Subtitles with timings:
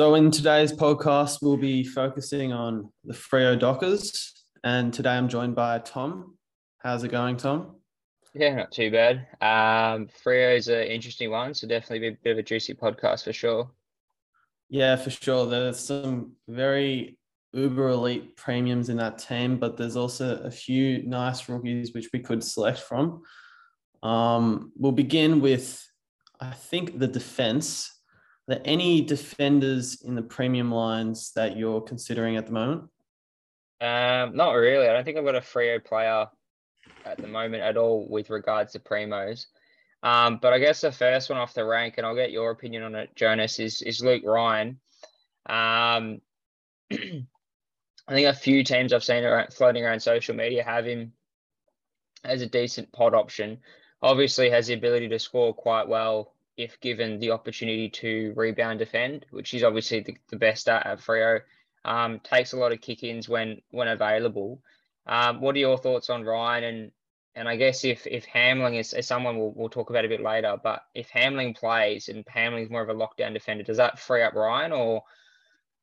[0.00, 4.32] So, in today's podcast, we'll be focusing on the Freo Dockers.
[4.64, 6.38] And today I'm joined by Tom.
[6.78, 7.76] How's it going, Tom?
[8.32, 9.26] Yeah, not too bad.
[9.42, 13.34] Um, Freo is an interesting one, so definitely a bit of a juicy podcast for
[13.34, 13.70] sure.
[14.70, 15.44] Yeah, for sure.
[15.44, 17.18] There's some very
[17.52, 22.20] uber elite premiums in that team, but there's also a few nice rookies which we
[22.20, 23.20] could select from.
[24.02, 25.86] Um, we'll begin with,
[26.40, 27.99] I think, the defense.
[28.50, 32.82] Are there any defenders in the premium lines that you're considering at the moment?
[33.80, 34.88] Um, not really.
[34.88, 36.26] I don't think I've got a Freo player
[37.04, 39.46] at the moment at all with regards to primos.
[40.02, 42.82] Um, but I guess the first one off the rank, and I'll get your opinion
[42.82, 44.80] on it, Jonas, is is Luke Ryan.
[45.46, 46.20] Um,
[46.90, 51.12] I think a few teams I've seen around, floating around social media have him
[52.24, 53.58] as a decent pod option.
[54.02, 59.26] Obviously, has the ability to score quite well if given the opportunity to rebound defend,
[59.30, 61.40] which is obviously the, the best at at Freo.
[61.82, 64.60] Um, takes a lot of kick-ins when when available.
[65.06, 66.92] Um, what are your thoughts on Ryan and
[67.34, 70.20] and I guess if if Hamling is, is someone we'll, we'll talk about a bit
[70.22, 74.22] later, but if Hamling plays and Hamling's more of a lockdown defender, does that free
[74.22, 75.04] up Ryan or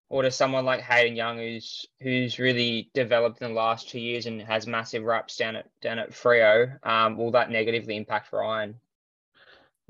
[0.09, 4.25] or does someone like Hayden Young, who's who's really developed in the last two years
[4.25, 8.79] and has massive reps down at down at Freo, um, will that negatively impact Ryan?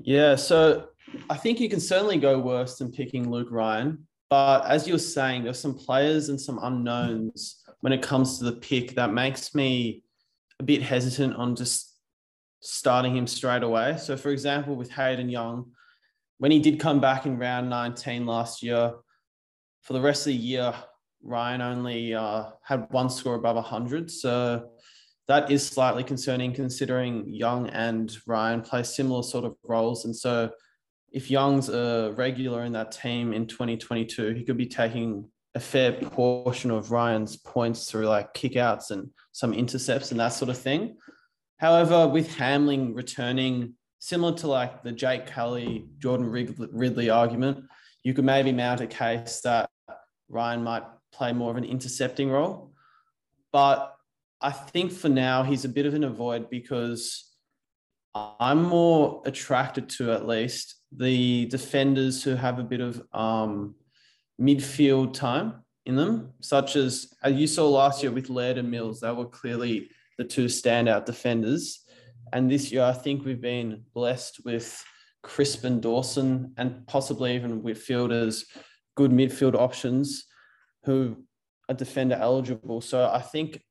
[0.00, 0.88] Yeah, so
[1.28, 5.44] I think you can certainly go worse than picking Luke Ryan, but as you're saying,
[5.44, 10.02] there's some players and some unknowns when it comes to the pick that makes me
[10.60, 11.96] a bit hesitant on just
[12.60, 13.96] starting him straight away.
[13.98, 15.70] So, for example, with Hayden Young,
[16.38, 18.92] when he did come back in round 19 last year,
[19.82, 20.74] for the rest of the year,
[21.22, 24.10] Ryan only uh, had one score above 100.
[24.10, 24.70] So
[25.28, 30.04] that is slightly concerning considering Young and Ryan play similar sort of roles.
[30.06, 30.50] And so
[31.12, 35.92] if Young's a regular in that team in 2022, he could be taking a fair
[35.92, 40.96] portion of Ryan's points through like kickouts and some intercepts and that sort of thing.
[41.58, 47.64] However, with Hamling returning, similar to like the Jake Kelly, Jordan Ridley argument,
[48.02, 49.68] you could maybe mount a case that
[50.28, 52.72] Ryan might play more of an intercepting role.
[53.52, 53.94] But
[54.40, 57.28] I think for now, he's a bit of an avoid because
[58.14, 63.74] I'm more attracted to at least the defenders who have a bit of um,
[64.40, 69.00] midfield time in them, such as, as you saw last year with Laird and Mills.
[69.00, 71.84] They were clearly the two standout defenders.
[72.32, 74.82] And this year, I think we've been blessed with
[75.22, 78.44] Crispin Dawson and possibly even Whitfield as
[78.96, 80.26] good midfield options
[80.84, 81.24] who
[81.68, 82.80] are defender eligible.
[82.80, 83.62] So I think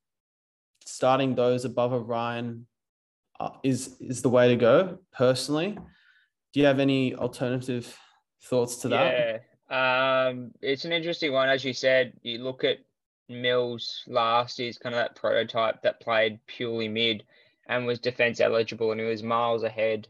[0.88, 2.66] starting those above Ryan
[3.38, 4.98] uh, is is the way to go.
[5.12, 5.78] Personally,
[6.52, 7.96] do you have any alternative
[8.44, 9.42] thoughts to that?
[9.70, 11.48] Yeah, um, it's an interesting one.
[11.48, 12.78] As you said, you look at
[13.28, 17.24] Mills last year's kind of that prototype that played purely mid
[17.68, 20.08] and was defense eligible, and he was miles ahead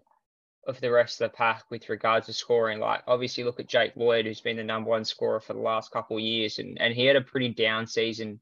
[0.68, 2.78] of the rest of the pack with regards to scoring.
[2.78, 5.90] Like obviously look at Jake Lloyd, who's been the number one scorer for the last
[5.90, 8.38] couple of years, and, and he had a pretty down season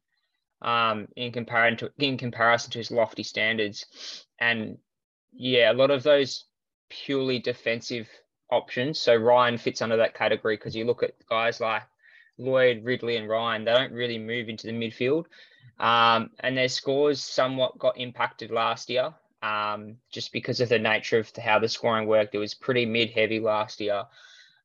[0.62, 4.24] um, in comparison to in comparison to his lofty standards.
[4.40, 4.78] And
[5.32, 6.44] yeah, a lot of those
[6.88, 8.08] purely defensive
[8.50, 8.98] options.
[8.98, 11.82] So Ryan fits under that category because you look at guys like
[12.38, 15.26] Lloyd, Ridley, and Ryan, they don't really move into the midfield.
[15.78, 19.12] Um, and their scores somewhat got impacted last year
[19.42, 22.34] um, just because of the nature of how the scoring worked.
[22.34, 24.04] It was pretty mid heavy last year.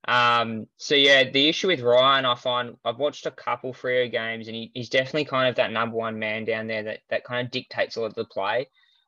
[0.08, 4.48] Um, so yeah, the issue with Ryan, I find I've watched a couple Freo games,
[4.48, 7.46] and he, he's definitely kind of that number one man down there that that kind
[7.46, 8.68] of dictates a lot of the play.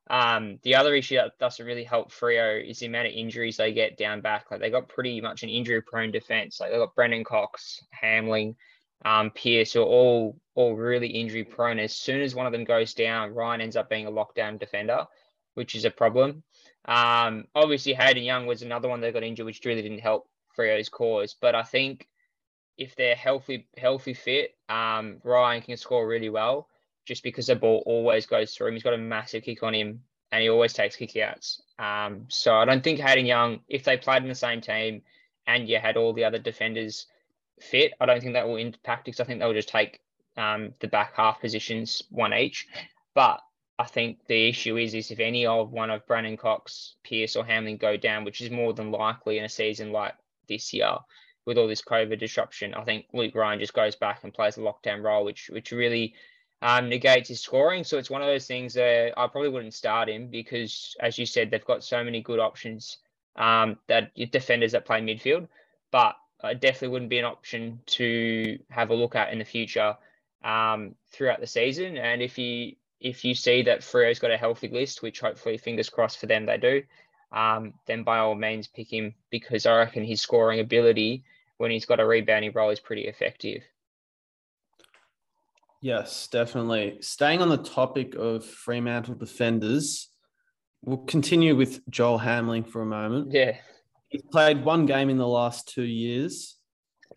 [0.09, 3.73] Um, the other issue that doesn't really help Freo is the amount of injuries they
[3.73, 4.51] get down back.
[4.51, 6.59] Like they got pretty much an injury prone defense.
[6.59, 8.55] Like they got Brennan Cox, Hamling,
[9.05, 11.79] um, who are all all really injury prone.
[11.79, 15.07] As soon as one of them goes down, Ryan ends up being a lockdown defender
[15.55, 16.43] which is a problem.
[16.85, 20.89] Um, obviously, Hayden Young was another one that got injured, which really didn't help Freo's
[20.89, 21.35] cause.
[21.39, 22.07] But I think
[22.77, 26.67] if they're healthy, healthy fit, um, Ryan can score really well
[27.05, 28.73] just because the ball always goes through him.
[28.73, 30.01] He's got a massive kick on him
[30.31, 31.61] and he always takes kickouts.
[31.77, 35.03] Um, so I don't think Hayden Young, if they played in the same team
[35.45, 37.07] and you had all the other defenders
[37.59, 39.99] fit, I don't think that will impact because I think they'll just take
[40.37, 42.67] um, the back half positions one each.
[43.13, 43.41] But
[43.77, 47.43] I think the issue is is if any of one of Brennan Cox, Pierce, or
[47.43, 50.15] Hamling go down, which is more than likely in a season like
[50.47, 50.95] this year
[51.45, 54.61] with all this COVID disruption, I think Luke Ryan just goes back and plays a
[54.61, 56.13] lockdown role, which which really
[56.61, 57.83] um, negates his scoring.
[57.83, 61.25] So it's one of those things that I probably wouldn't start him because, as you
[61.25, 62.97] said, they've got so many good options
[63.35, 65.47] um, that defenders that play midfield.
[65.91, 69.95] But uh, definitely wouldn't be an option to have a look at in the future
[70.43, 71.97] um, throughout the season.
[71.97, 75.89] And if you if you see that Freo's got a healthy list, which hopefully fingers
[75.89, 76.83] crossed for them they do,
[77.33, 81.23] um, then by all means pick him because I reckon his scoring ability
[81.57, 83.63] when he's got a rebounding role is pretty effective.
[85.81, 86.97] Yes, definitely.
[87.01, 90.09] Staying on the topic of Fremantle defenders,
[90.81, 93.33] we'll continue with Joel Hamling for a moment.
[93.33, 93.57] Yeah.
[94.07, 96.55] He's played one game in the last two years,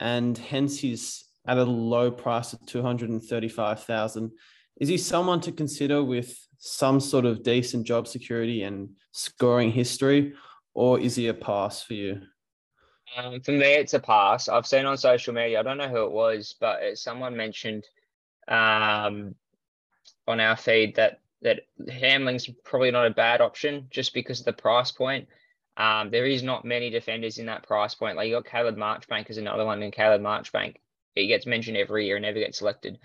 [0.01, 4.33] and hence he's at a low price of 235,000.
[4.81, 10.35] Is he someone to consider with some sort of decent job security and scoring history,
[10.75, 12.21] or is he a pass for you?
[13.17, 14.49] Um, for me, it's a pass.
[14.49, 17.85] I've seen on social media, I don't know who it was, but someone mentioned
[18.49, 19.35] um,
[20.27, 21.61] on our feed that that
[21.91, 25.29] Hamling's probably not a bad option just because of the price point.
[25.77, 28.17] Um, there is not many defenders in that price point.
[28.17, 30.77] Like you got Caleb Marchbank is another one, and Caleb Marchbank
[31.17, 32.99] he gets mentioned every year and never gets selected.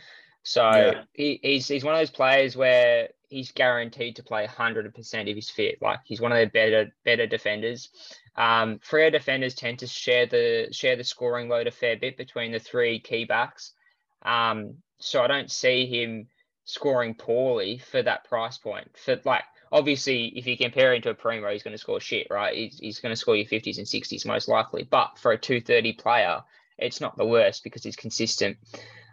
[0.44, 1.04] So yeah.
[1.13, 4.94] he, he's he's one of those players where he's guaranteed to play 100%
[5.28, 5.81] if he's fit.
[5.81, 7.89] Like he's one of the better better defenders.
[8.36, 12.51] Um, Freo defenders tend to share the share the scoring load a fair bit between
[12.51, 13.72] the three key backs.
[14.22, 16.28] Um, so I don't see him
[16.66, 18.89] scoring poorly for that price point.
[18.98, 22.28] For like, obviously, if you compare him to a Primo, he's going to score shit,
[22.30, 22.56] right?
[22.56, 24.83] He's, he's going to score your 50s and 60s most likely.
[24.83, 26.42] But for a 230 player,
[26.78, 28.57] it's not the worst because he's consistent.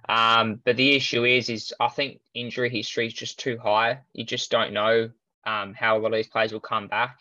[0.09, 4.01] Um, but the issue is, is I think injury history is just too high.
[4.15, 5.11] You just don't know
[5.45, 7.19] um, how a lot of these players will come back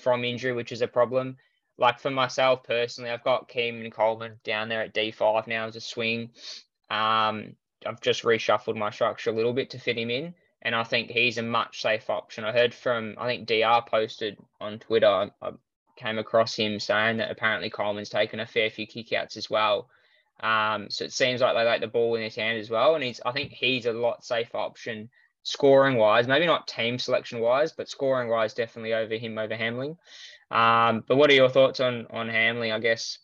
[0.00, 1.36] from injury, which is a problem.
[1.76, 5.80] Like for myself personally, I've got Keidean Coleman down there at D5 now as a
[5.80, 6.30] swing.
[6.88, 7.56] Um,
[7.86, 11.10] I've just reshuffled my structure a little bit to fit him in, and I think
[11.10, 12.44] he's a much safer option.
[12.44, 15.30] I heard from I think Dr posted on Twitter.
[15.42, 15.50] I
[15.96, 19.88] came across him saying that apparently Coleman's taken a fair few kickouts as well.
[20.40, 23.04] Um, so it seems like they like the ball in his hand as well, and
[23.04, 25.10] he's I think he's a lot safer option
[25.42, 29.96] scoring wise, maybe not team selection wise, but scoring wise, definitely over him over Hamling.
[30.50, 32.72] Um, but what are your thoughts on on Hamling?
[32.72, 33.18] I guess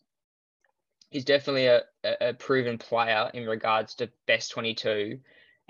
[1.11, 1.83] he's definitely a,
[2.21, 5.19] a proven player in regards to best 22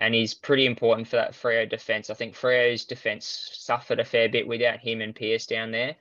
[0.00, 2.08] and he's pretty important for that Freo defense.
[2.08, 5.94] I think Freo's defense suffered a fair bit without him and Pierce down there,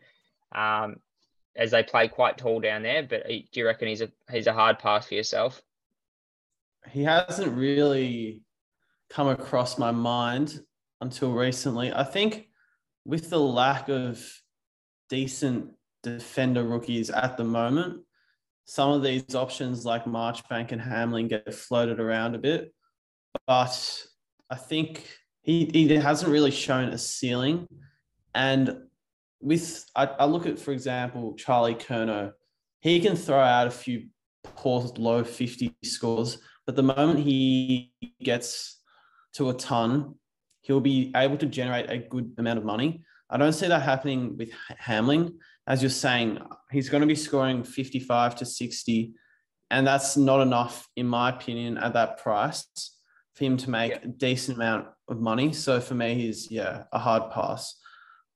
[0.53, 1.01] um,
[1.55, 3.03] as they play quite tall down there.
[3.03, 5.61] But do you reckon he's a he's a hard pass for yourself?
[6.89, 8.41] He hasn't really
[9.09, 10.61] come across my mind
[11.01, 11.91] until recently.
[11.91, 12.47] I think
[13.05, 14.23] with the lack of
[15.09, 15.71] decent
[16.03, 18.01] defender rookies at the moment,
[18.65, 22.73] some of these options like Marchbank and Hamling get floated around a bit,
[23.47, 24.03] but
[24.49, 25.07] I think
[25.41, 27.67] he, he hasn't really shown a ceiling.
[28.35, 28.83] And
[29.41, 32.33] with, I, I look at, for example, Charlie Curnow,
[32.81, 34.07] he can throw out a few
[34.43, 38.81] poor low 50 scores, but the moment he gets
[39.33, 40.15] to a ton,
[40.61, 43.03] he'll be able to generate a good amount of money.
[43.29, 44.49] I don't see that happening with
[44.81, 45.33] Hamling
[45.69, 46.39] as you're saying,
[46.71, 49.13] he's going to be scoring 55 to 60.
[49.69, 52.65] And that's not enough, in my opinion, at that price
[53.35, 53.99] for him to make yeah.
[54.03, 55.53] a decent amount of money.
[55.53, 57.78] So for me, he's, yeah, a hard pass.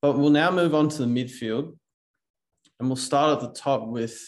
[0.04, 1.78] But we'll now move on to the midfield.
[2.78, 4.20] And we'll start at the top with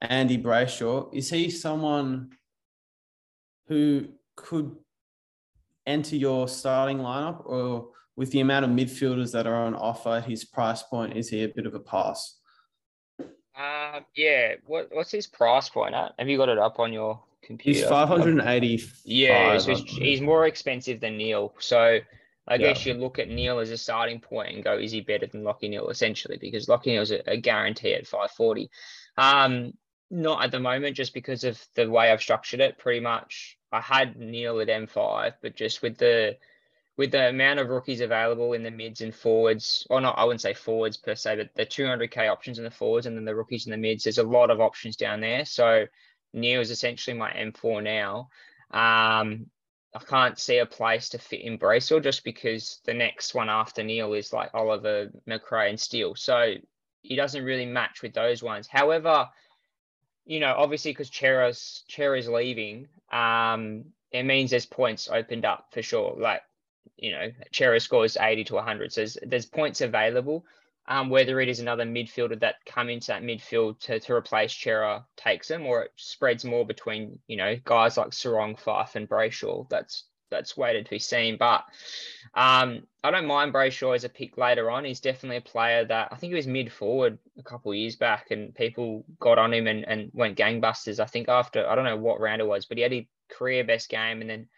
[0.00, 1.12] Andy Brayshaw.
[1.12, 2.30] Is he someone
[3.66, 4.76] who could
[5.84, 10.26] enter your starting lineup or with the amount of midfielders that are on offer at
[10.26, 12.38] his price point, is he a bit of a pass?
[13.18, 14.54] Uh, yeah.
[14.64, 16.12] What what's his price point at?
[16.20, 17.80] Have you got it up on your computer?
[17.80, 18.80] He's five hundred and eighty.
[19.04, 21.52] Yeah, so he's more expensive than Neale.
[21.58, 21.98] So
[22.50, 22.68] I yeah.
[22.68, 25.44] guess you look at Neale as a starting point and go, is he better than
[25.44, 28.70] Lachie Neale Essentially, because Lachie Neale's a, a guarantee at five forty.
[29.16, 29.72] Um,
[30.10, 32.76] not at the moment, just because of the way I've structured it.
[32.76, 36.36] Pretty much, I had Neale at M five, but just with the
[36.96, 40.42] with the amount of rookies available in the mids and forwards, or not, I wouldn't
[40.42, 43.64] say forwards per se, but the 200k options in the forwards and then the rookies
[43.64, 45.46] in the mids, there's a lot of options down there.
[45.46, 45.86] So
[46.34, 48.28] Neale is essentially my M4 now.
[48.70, 49.46] Um,
[49.94, 53.82] I can't see a place to fit in Brayshaw just because the next one after
[53.82, 56.14] Neale is like Oliver, Macrae, and Steele.
[56.14, 56.54] So
[57.02, 58.68] he doesn't really match with those ones.
[58.68, 59.28] However,
[60.26, 65.82] you know, obviously because Cerra's Cerra's leaving, um, it means there's points opened up for
[65.82, 66.14] sure.
[66.16, 66.42] Like
[66.96, 68.92] you know, Cerra scores 80 to 100.
[68.92, 70.44] So there's, there's points available.
[70.90, 75.06] Um, whether it is another midfielder that come into that midfield to, to replace Cerra
[75.16, 79.68] takes them, or it spreads more between, you know, guys like Serong, Fyfe, and Brayshaw.
[79.68, 81.36] That's that's waited to be seen.
[81.38, 81.64] But
[82.34, 84.84] um, I don't mind Brayshaw as a pick later on.
[84.84, 88.30] He's definitely a player that I think he was mid forward a couple years back,
[88.30, 91.00] and people got on him and, and went gangbusters.
[91.00, 93.64] I think after I don't know what round it was, but he had a career
[93.64, 94.48] best game, and then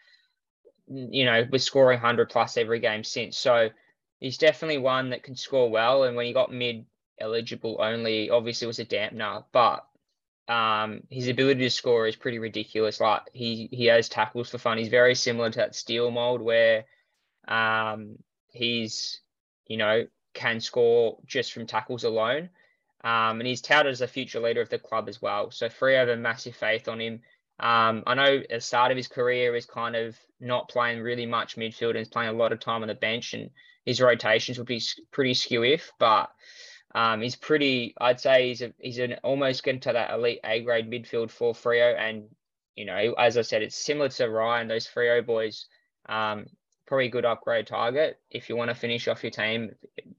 [0.87, 3.37] you know was scoring hundred plus every game since.
[3.37, 3.69] So
[4.23, 6.05] he's definitely one that can score well.
[6.05, 6.85] And when he got mid
[7.19, 9.85] eligible only, obviously was a dampener, but
[10.47, 13.01] um, his ability to score is pretty ridiculous.
[13.01, 14.77] Like he he has tackles for fun.
[14.77, 16.85] He's very similar to that Steele mold where
[17.47, 19.19] um, he's
[19.67, 22.49] you know can score just from tackles alone.
[23.03, 25.51] Um, and he's touted as a future leader of the club as well.
[25.51, 27.19] So Free have a massive faith on him.
[27.59, 31.25] Um, I know at the start of his career is kind of not playing really
[31.25, 33.49] much midfield and playing a lot of time on the bench and
[33.85, 36.29] his rotations would be pretty skew if, but
[36.95, 37.95] um, he's pretty.
[37.99, 41.53] I'd say he's a, he's an almost getting to that elite A grade midfield for
[41.53, 42.25] Freo, and
[42.75, 44.67] you know, as I said, it's similar to Ryan.
[44.67, 45.65] Those Freo boys,
[46.07, 46.45] um,
[46.85, 49.71] probably a good upgrade target if you want to finish off your team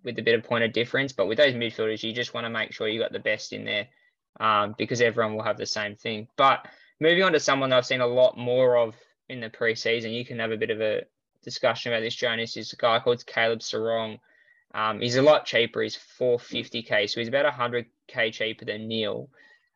[0.03, 1.13] with a bit of point of difference.
[1.13, 3.65] But with those midfielders, you just want to make sure you got the best in
[3.65, 3.87] there,
[4.41, 6.27] um, because everyone will have the same thing.
[6.37, 6.67] But
[7.01, 8.97] moving on to someone that I've seen a lot more of
[9.29, 11.03] in the preseason, you can have a bit of a
[11.45, 12.57] discussion about this, Jonas.
[12.57, 14.19] Is a guy called Caleb Serong.
[14.75, 15.83] Um, he's a lot cheaper.
[15.83, 19.29] He's 450k, so he's about 100k cheaper than Neale.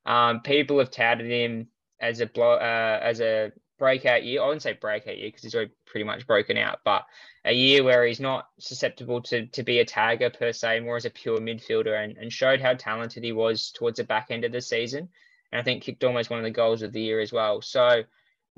[0.04, 1.68] Um, people have touted him
[2.00, 4.42] as a blow, uh, as a breakout year.
[4.42, 7.06] I wouldn't say breakout year because he's already pretty much broken out, but
[7.44, 11.04] a year where he's not susceptible to to be a tagger per se, more as
[11.04, 14.52] a pure midfielder, and, and showed how talented he was towards the back end of
[14.52, 15.08] the season.
[15.52, 17.62] And I think kicked almost one of the goals of the year as well.
[17.62, 18.02] So,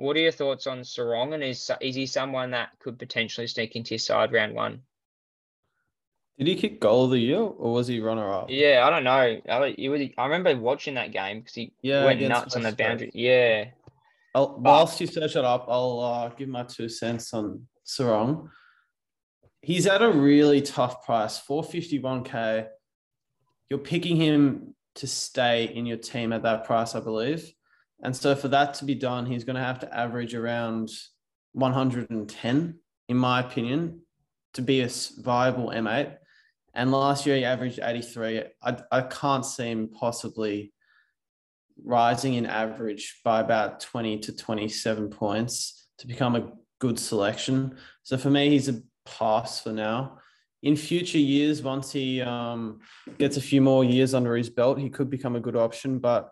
[0.01, 1.35] what are your thoughts on Serong?
[1.35, 4.83] And is is he someone that could potentially sneak into your side round one?
[6.39, 8.47] Did he kick goal of the year or was he runner up?
[8.49, 9.11] Yeah, I don't know.
[9.11, 13.11] I, was, I remember watching that game because he yeah, went nuts on the boundary.
[13.13, 13.67] Yeah.
[14.35, 18.49] I'll, whilst you search it up, I'll uh, give my two cents on Serong.
[19.61, 22.69] He's at a really tough price, 451k.
[23.69, 27.53] You're picking him to stay in your team at that price, I believe.
[28.03, 30.91] And so for that to be done, he's going to have to average around
[31.53, 32.79] 110,
[33.09, 34.01] in my opinion,
[34.55, 34.89] to be a
[35.19, 36.17] viable M8.
[36.75, 38.45] And last year he averaged 83.
[38.63, 40.73] I, I can't see him possibly
[41.85, 47.77] rising in average by about 20 to 27 points to become a good selection.
[48.03, 50.19] So for me, he's a pass for now.
[50.63, 52.81] In future years, once he um,
[53.19, 55.99] gets a few more years under his belt, he could become a good option.
[55.99, 56.31] But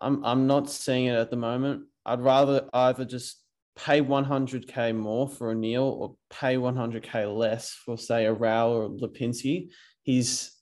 [0.00, 1.84] I'm I'm not seeing it at the moment.
[2.04, 3.42] I'd rather either just
[3.76, 8.88] pay 100k more for a Neale or pay 100k less for say a Rowell or
[8.88, 9.68] Lipinski,
[10.02, 10.52] he's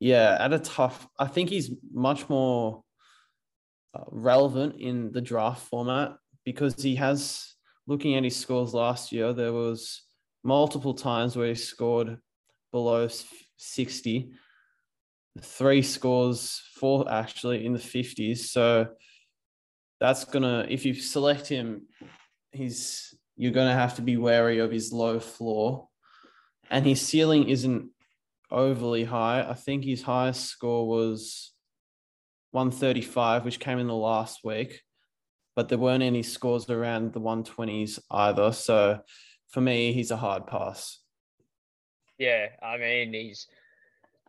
[0.00, 1.06] yeah at a tough.
[1.18, 2.82] I think he's much more
[3.94, 7.50] uh, relevant in the draft format because he has.
[7.86, 10.04] Looking at his scores last year, there was
[10.42, 12.16] multiple times where he scored
[12.72, 13.08] below
[13.58, 14.32] 60
[15.40, 18.86] three scores four actually in the 50s so
[20.00, 21.82] that's gonna if you select him
[22.52, 25.88] he's you're going to have to be wary of his low floor,
[26.70, 27.90] and his ceiling isn't
[28.50, 29.42] overly high.
[29.48, 31.52] I think his highest score was
[32.52, 34.80] 135, which came in the last week,
[35.56, 38.52] but there weren't any scores around the 120s either.
[38.52, 39.00] So
[39.50, 41.00] for me, he's a hard pass.
[42.18, 43.48] Yeah, I mean he's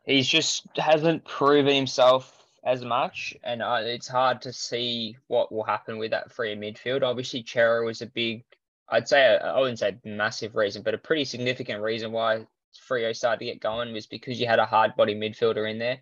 [0.06, 2.32] he's just hasn't proven himself
[2.64, 7.04] as much, and uh, it's hard to see what will happen with that free midfield.
[7.04, 8.44] Obviously, Cerra was a big,
[8.90, 12.46] I'd say, I wouldn't say massive reason, but a pretty significant reason why
[12.90, 16.00] Freo started to get going was because you had a hard body midfielder in there.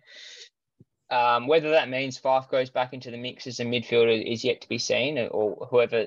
[1.10, 4.62] Um, whether that means Fyfe goes back into the mix as a midfielder is yet
[4.62, 6.06] to be seen, or whoever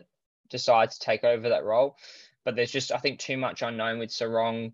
[0.49, 1.95] decides to take over that role.
[2.43, 4.71] But there's just, I think, too much unknown with Serong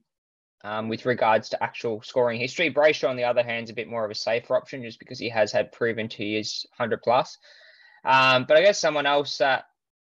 [0.63, 2.74] um, with regards to actual scoring history.
[2.74, 5.20] Brayshaw, on the other hand, is a bit more of a safer option just because
[5.20, 7.38] he has had proven two years 100 plus.
[8.05, 9.65] Um, but I guess someone else that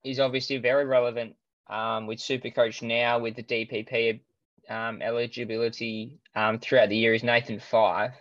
[0.04, 1.36] is obviously very relevant
[1.68, 4.20] um, with Supercoach now with the DPP
[4.68, 8.14] um, eligibility um, throughout the year is Nathan Fyfe.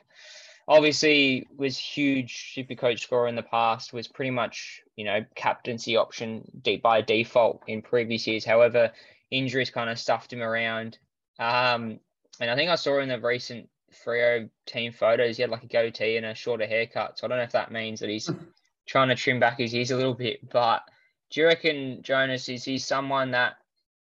[0.68, 3.94] Obviously, was huge Supercoach scorer in the past.
[3.94, 6.50] Was pretty much you know captaincy option
[6.82, 8.46] by default in previous years.
[8.46, 8.92] However,
[9.32, 10.98] injuries kind of stuffed him around.
[11.40, 12.00] Um,
[12.42, 13.70] and I think I saw in the recent
[14.06, 17.18] Freo team photos, he had like a goatee and a shorter haircut.
[17.18, 18.30] So I don't know if that means that he's
[18.88, 20.50] trying to trim back his ears a little bit.
[20.50, 20.84] But
[21.30, 23.56] do you reckon, Jonas, is he someone that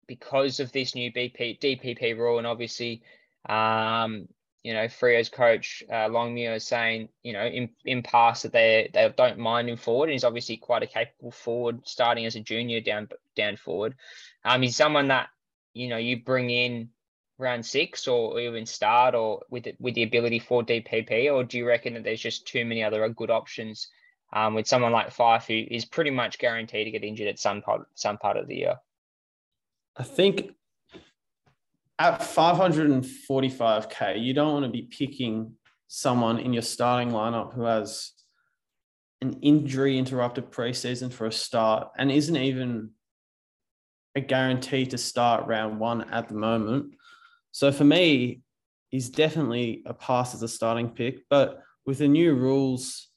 [0.08, 3.04] because of this new BP, DPP rule and obviously
[3.48, 4.28] um,
[4.64, 8.90] you know, Freo's coach uh, Longmuir is saying, you know, in, in past that they
[8.94, 12.40] they don't mind him forward, and he's obviously quite a capable forward, starting as a
[12.40, 13.96] junior down down forward.
[14.46, 15.28] Um, he's someone that
[15.74, 16.90] you know you bring in
[17.44, 21.68] round six or even start or with with the ability for DPP, or do you
[21.68, 23.90] reckon that there's just too many other good options
[24.34, 27.62] um, with someone like Fyfe who is pretty much guaranteed to get injured at some
[27.62, 28.78] part some part of the year?
[29.96, 30.56] I think
[32.00, 35.54] at 545k, you don't want to be picking
[35.88, 38.14] someone in your starting lineup who has
[39.22, 42.90] an injury interrupted preseason for a start and isn't even
[44.16, 46.94] a guarantee to start round one at the moment.
[47.54, 48.42] So for me,
[48.90, 51.20] he's definitely a pass as a starting pick.
[51.30, 53.10] But with the new rules,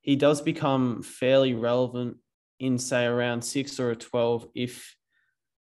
[0.00, 2.16] he does become fairly relevant
[2.58, 4.96] in, say, around six or a 12 if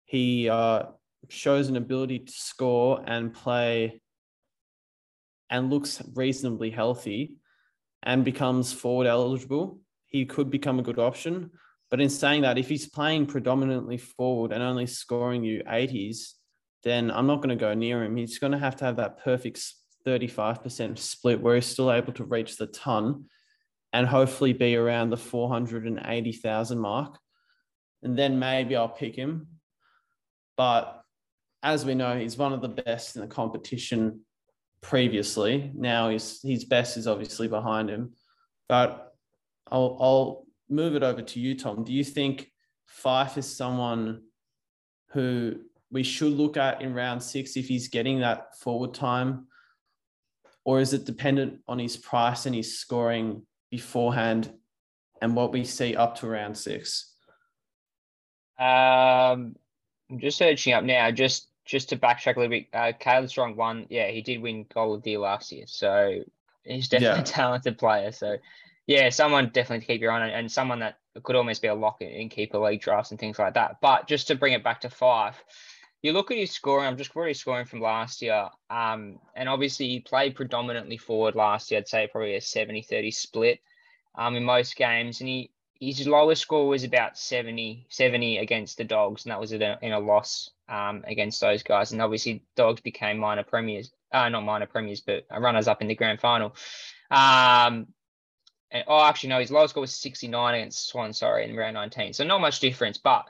[0.06, 0.84] he uh,
[1.27, 4.00] shows an ability to score and play
[5.50, 7.38] and looks reasonably healthy
[8.04, 9.80] and becomes forward eligible.
[10.06, 11.50] He could become a good option.
[11.89, 16.34] But in saying that, if he's playing predominantly forward and only scoring you 80s,
[16.84, 18.16] then I'm not going to go near him.
[18.16, 19.62] He's going to have to have that perfect
[20.06, 23.26] 35% split where he's still able to reach the ton
[23.94, 27.18] and hopefully be around the 480,000 mark.
[28.04, 29.48] And then maybe I'll pick him.
[30.56, 31.02] But
[31.64, 34.22] as we know, he's one of the best in the competition
[34.82, 35.72] previously.
[35.76, 38.14] Now his his best is obviously behind him.
[38.70, 39.14] But
[39.70, 41.84] I'll I'll move it over to you, Tom.
[41.84, 42.52] Do you think
[42.88, 44.24] Fyfe is someone
[45.10, 45.56] who
[45.91, 49.48] we should look at in round six if he's getting that forward time?
[50.65, 54.51] Or is it dependent on his price and his scoring beforehand
[55.22, 57.13] and what we see up to round six?
[58.60, 59.56] Um,
[60.10, 61.12] I'm just searching up now.
[61.12, 63.86] Just just to backtrack a little bit, uh, Caleb Serong won.
[63.89, 66.24] Yeah, he did win goal of the year last year, so
[66.63, 67.22] he's definitely yeah.
[67.22, 68.12] a talented player.
[68.12, 68.38] So
[68.88, 71.75] yeah, someone definitely to keep your eye on, and someone that could almost be a
[71.75, 73.77] lock in keeper league drafts and things like that.
[73.82, 75.36] But just to bring it back to Fyfe,
[76.01, 76.88] you look at his scoring.
[76.88, 81.72] I'm just already scoring from last year, um, and obviously he played predominantly forward last
[81.72, 81.80] year.
[81.80, 83.60] I'd say probably a 70-30 split
[84.15, 88.84] um, in most games, and he his lowest score was about 70, 70 against the
[88.84, 91.91] Dogs, and that was in a, in a loss um, against those guys.
[91.91, 95.95] And obviously, Dogs became minor premiers, uh, not minor premiers, but runners up in the
[95.95, 96.56] grand final.
[97.12, 97.88] Um,
[98.72, 102.13] and, oh, actually, no, his lowest score was 69 against Swan, sorry, in round 19.
[102.13, 103.26] So not much difference, but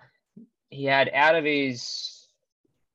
[0.69, 2.16] he had out of his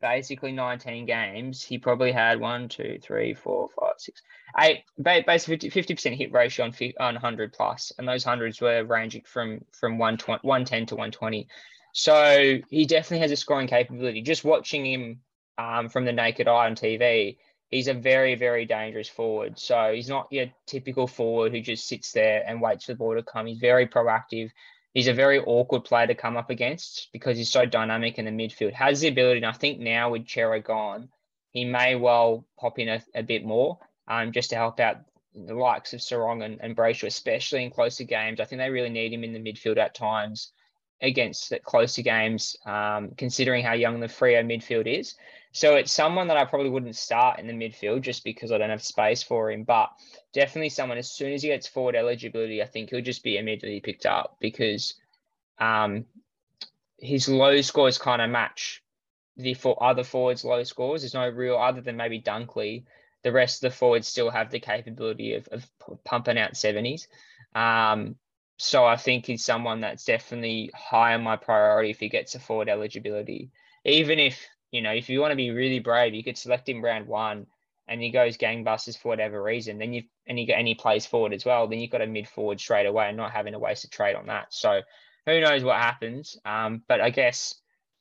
[0.03, 4.21] basically 19 games, he probably had one, two, three, four, five, six,
[4.59, 9.65] eight, basically 50% hit ratio on, on 100 plus, and those hundreds were ranging from
[9.73, 11.49] from 110 to 120.
[11.93, 14.23] So he definitely has a scoring capability.
[14.23, 15.21] Just watching him
[15.57, 17.38] um, from the naked eye on TV,
[17.69, 19.59] he's a very, very dangerous forward.
[19.59, 23.15] So he's not your typical forward who just sits there and waits for the ball
[23.15, 23.47] to come.
[23.47, 24.51] He's very proactive.
[24.92, 28.31] He's a very awkward player to come up against because he's so dynamic in the
[28.31, 28.72] midfield.
[28.74, 31.09] Has the ability, and I think now with Cerra gone,
[31.50, 34.98] he may well pop in a, a bit more um, just to help out
[35.35, 38.40] the likes of Serong and, and Brayshaw, especially in closer games.
[38.40, 40.52] I think they really need him in the midfield at times
[41.00, 45.14] against closer games, um, considering how young the Freo midfield is.
[45.53, 48.71] So it's someone that I probably wouldn't start in the midfield just because I don't
[48.71, 49.65] have space for him.
[49.65, 49.91] But
[50.33, 53.81] definitely someone as soon as he gets forward eligibility, I think he'll just be immediately
[53.81, 54.95] picked up because
[55.59, 56.07] um,
[56.99, 58.83] his low scores kind of match
[59.37, 61.03] the for other forwards' low scores.
[61.03, 62.85] There's no real other than maybe Dunkley.
[63.23, 65.67] The rest of the forwards still have the capability of, of
[66.05, 67.07] pumping out 70s.
[67.55, 68.17] Um,
[68.57, 72.41] so I think he's someone that's definitely high on my priority if he gets a
[72.41, 73.51] forward eligibility.
[73.85, 76.83] Even if, you know, if you want to be really brave, you could select him
[76.83, 77.47] round one
[77.87, 81.33] and he goes gangbusters for whatever reason, then you and he and he plays forward
[81.33, 83.85] as well, then you've got a mid forward straight away and not having to waste
[83.85, 84.47] a trade on that.
[84.51, 84.81] So
[85.27, 86.39] who knows what happens?
[86.45, 87.55] Um, but I guess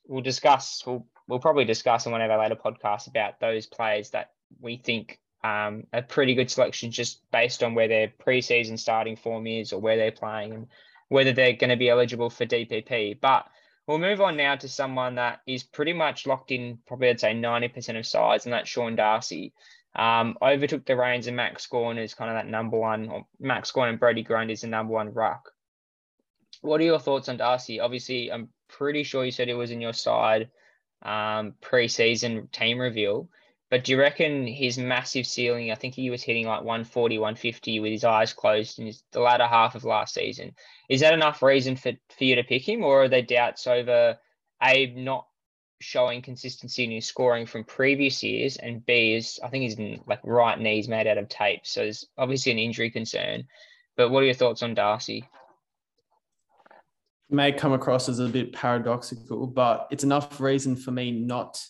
[0.07, 0.83] we'll discuss.
[0.85, 4.77] We'll we'll probably discuss in one of our later podcasts about those players that we
[4.77, 9.73] think um, a pretty good selection just based on where their preseason starting form is
[9.73, 10.67] or where they're playing and
[11.09, 13.19] whether they're going to be eligible for DPP.
[13.19, 13.47] But
[13.91, 17.33] we'll move on now to someone that is pretty much locked in, probably I'd say
[17.33, 19.53] 90% of sides, and that's Sean Darcy.
[19.93, 23.69] Um, overtook the reins of Max Gawn as kind of that number one, or Max
[23.71, 25.51] Gawn and Brody Grundy is the number one ruck.
[26.61, 27.81] What are your thoughts on Darcy?
[27.81, 30.49] Obviously, I'm pretty sure you said it was in your side
[31.01, 33.27] um, pre-season team reveal.
[33.71, 35.71] But do you reckon his massive ceiling?
[35.71, 39.47] I think he was hitting like 140, 150 with his eyes closed in the latter
[39.47, 40.53] half of last season.
[40.89, 44.17] Is that enough reason for, for you to pick him, or are there doubts over
[44.61, 45.25] a not
[45.79, 50.19] showing consistency in his scoring from previous years, and B is I think his like
[50.25, 53.45] right knee's made out of tape, so there's obviously an injury concern.
[53.95, 55.23] But what are your thoughts on Darcy?
[57.29, 61.65] May come across as a bit paradoxical, but it's enough reason for me not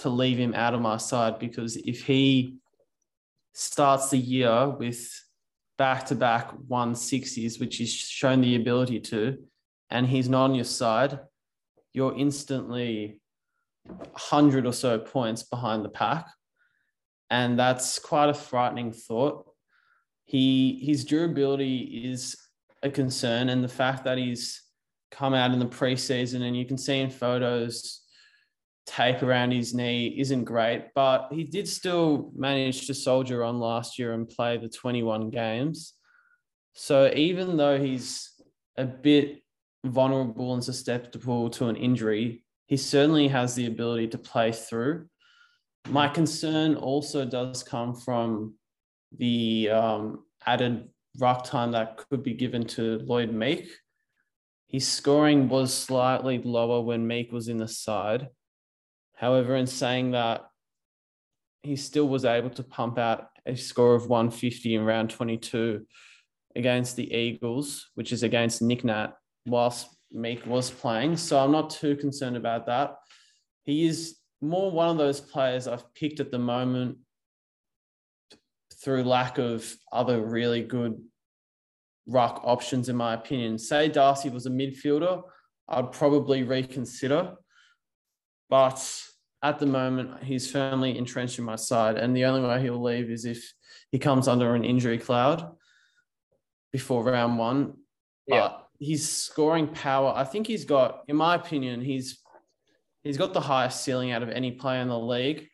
[0.00, 2.56] to leave him out of my side because if he
[3.52, 5.08] starts the year with
[5.78, 9.38] back to back 160s, which he's shown the ability to,
[9.90, 11.18] and he's not on your side,
[11.92, 13.20] you're instantly
[13.86, 16.26] 100 or so points behind the pack.
[17.30, 19.46] And that's quite a frightening thought.
[20.24, 22.36] He his durability is
[22.82, 24.62] a concern, and the fact that he's
[25.10, 28.03] come out in the preseason and you can see in photos
[28.86, 33.98] tape around his knee isn't great, but he did still manage to soldier on last
[33.98, 35.94] year and play the 21 games.
[36.74, 38.30] So even though he's
[38.76, 39.42] a bit
[39.84, 45.06] vulnerable and susceptible to an injury, he certainly has the ability to play through.
[45.88, 48.54] My concern also does come from
[49.16, 53.68] the um, added ruck time that could be given to Lloyd Meek.
[54.68, 58.28] His scoring was slightly lower when Meek was in the side.
[59.14, 60.46] However, in saying that,
[61.62, 65.86] he still was able to pump out a score of 150 in round 22
[66.56, 69.14] against the Eagles, which is against Nick Nat,
[69.46, 71.16] whilst Meek was playing.
[71.16, 72.96] So I'm not too concerned about that.
[73.64, 76.98] He is more one of those players I've picked at the moment
[78.82, 81.00] through lack of other really good
[82.06, 83.58] ruck options, in my opinion.
[83.58, 85.22] Say Darcy was a midfielder,
[85.68, 87.36] I'd probably reconsider.
[88.54, 88.88] But
[89.42, 91.96] at the moment, he's firmly entrenched in my side.
[91.96, 93.52] And the only way he'll leave is if
[93.90, 95.56] he comes under an injury cloud
[96.70, 97.74] before round one.
[98.28, 98.42] Yeah.
[98.42, 102.20] But his scoring power, I think he's got, in my opinion, he's
[103.02, 105.48] he's got the highest ceiling out of any player in the league.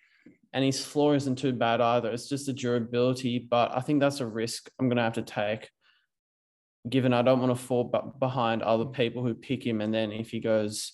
[0.52, 2.10] And his floor isn't too bad either.
[2.10, 5.22] It's just the durability, but I think that's a risk I'm going to have to
[5.22, 5.70] take
[6.88, 7.84] given I don't want to fall
[8.18, 9.80] behind other people who pick him.
[9.80, 10.92] And then if he goes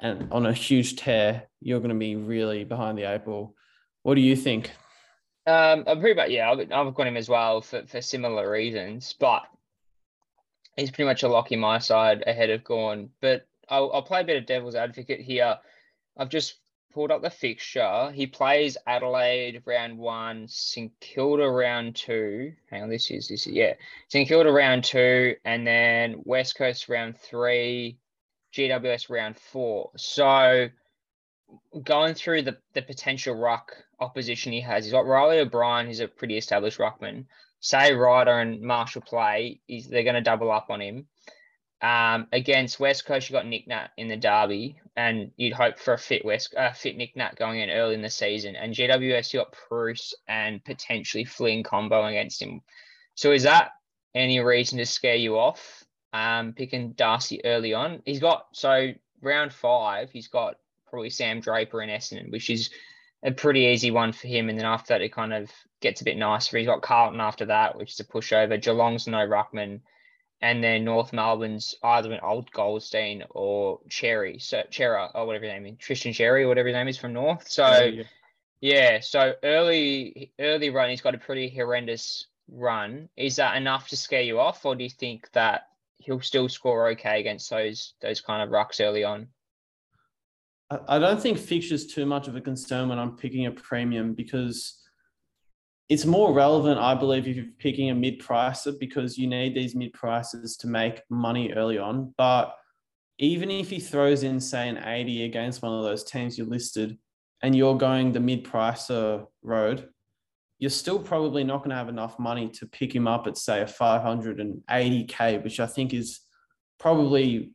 [0.00, 3.54] and on a huge tear, you're going to be really behind the eight ball.
[4.02, 4.70] What do you think?
[5.46, 6.50] Um, I'm pretty much yeah.
[6.50, 9.42] I've, got him as well for, for similar reasons, but
[10.76, 13.10] he's pretty much a lock in my side ahead of Gawn.
[13.20, 15.58] But I'll, I'll play a bit of devil's advocate here.
[16.16, 16.56] I've just
[16.92, 18.10] pulled up the fixture.
[18.12, 22.52] He plays Adelaide round one, St Kilda round two.
[22.70, 23.74] Hang on, this is this is yeah,
[24.08, 27.98] St Kilda round two, and then West Coast round three,
[28.52, 29.90] GWS round four.
[29.96, 30.68] So
[31.84, 36.08] going through the, the potential ruck opposition he has, he's got Riley O'Brien, who's a
[36.08, 37.26] pretty established ruckman.
[37.60, 41.06] Say Ryder and Marshall play, he's, they're going to double up on him.
[41.82, 45.94] Um, against West Coast, you got Nick Nat in the derby, and you'd hope for
[45.94, 48.54] a fit West, uh, fit Nick Nat going in early in the season.
[48.54, 52.60] And GWS, you got Preuss and potentially Flynn combo against him.
[53.14, 53.72] So is that
[54.14, 55.79] any reason to scare you off?
[56.12, 58.92] Um, picking Darcy early on, he's got so
[59.22, 60.56] round five, he's got
[60.88, 62.70] probably Sam Draper and Essendon, which is
[63.22, 64.48] a pretty easy one for him.
[64.48, 66.58] And then after that, it kind of gets a bit nicer.
[66.58, 68.60] He's got Carlton after that, which is a pushover.
[68.60, 69.80] Geelong's no ruckman
[70.42, 75.52] and then North Melbourne's either an old Goldstein or Cherry, so Chera or whatever his
[75.52, 77.48] name is, Tristan Cherry whatever his name is from North.
[77.48, 78.02] So yeah,
[78.60, 83.08] yeah, so early early run, he's got a pretty horrendous run.
[83.16, 85.68] Is that enough to scare you off, or do you think that
[86.00, 89.28] he'll still score okay against those those kind of rucks early on?
[90.88, 94.80] I don't think fixture's too much of a concern when I'm picking a premium because
[95.88, 99.74] it's more relevant, I believe, if you're picking a mid pricer because you need these
[99.74, 102.14] mid prices to make money early on.
[102.16, 102.54] But
[103.18, 106.96] even if he throws in, say, an 80 against one of those teams you listed
[107.42, 109.88] and you're going the mid pricer road,
[110.60, 113.62] you're still probably not going to have enough money to pick him up at, say,
[113.62, 116.20] a 580K, which I think is
[116.78, 117.52] probably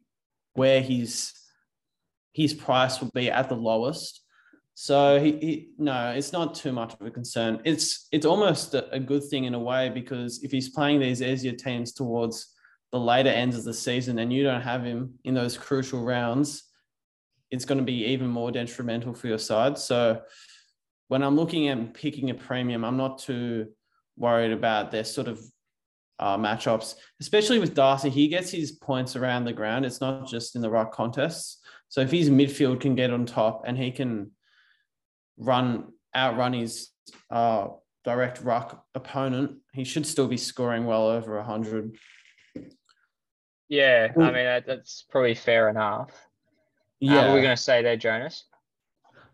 [0.53, 1.31] where his
[2.33, 4.21] his price will be at the lowest.
[4.73, 7.61] So he, he, no, it's not too much of a concern.
[7.63, 11.21] It's it's almost a, a, good thing in a way because if he's playing these
[11.21, 12.53] easier teams towards
[12.91, 16.63] the later ends of the season and you don't have him in those crucial rounds,
[17.51, 19.77] it's going to be even more detrimental for your side.
[19.77, 20.21] So
[21.07, 23.67] when I'm looking at picking a premium, I'm not too
[24.17, 25.39] worried about their sort of
[26.19, 28.09] uh, matchups, especially with Darcy.
[28.09, 29.85] He gets his points around the ground.
[29.85, 31.59] It's not just in the right contests.
[31.89, 34.31] So if his midfield can get on top and he can
[35.37, 36.89] run outrun his
[37.29, 37.67] uh,
[38.03, 41.97] direct ruck opponent, he should still be scoring well over hundred.
[43.67, 46.11] Yeah, I mean that, that's probably fair enough.
[46.99, 47.11] Yeah.
[47.11, 48.45] Uh, what are we going to say there, Jonas?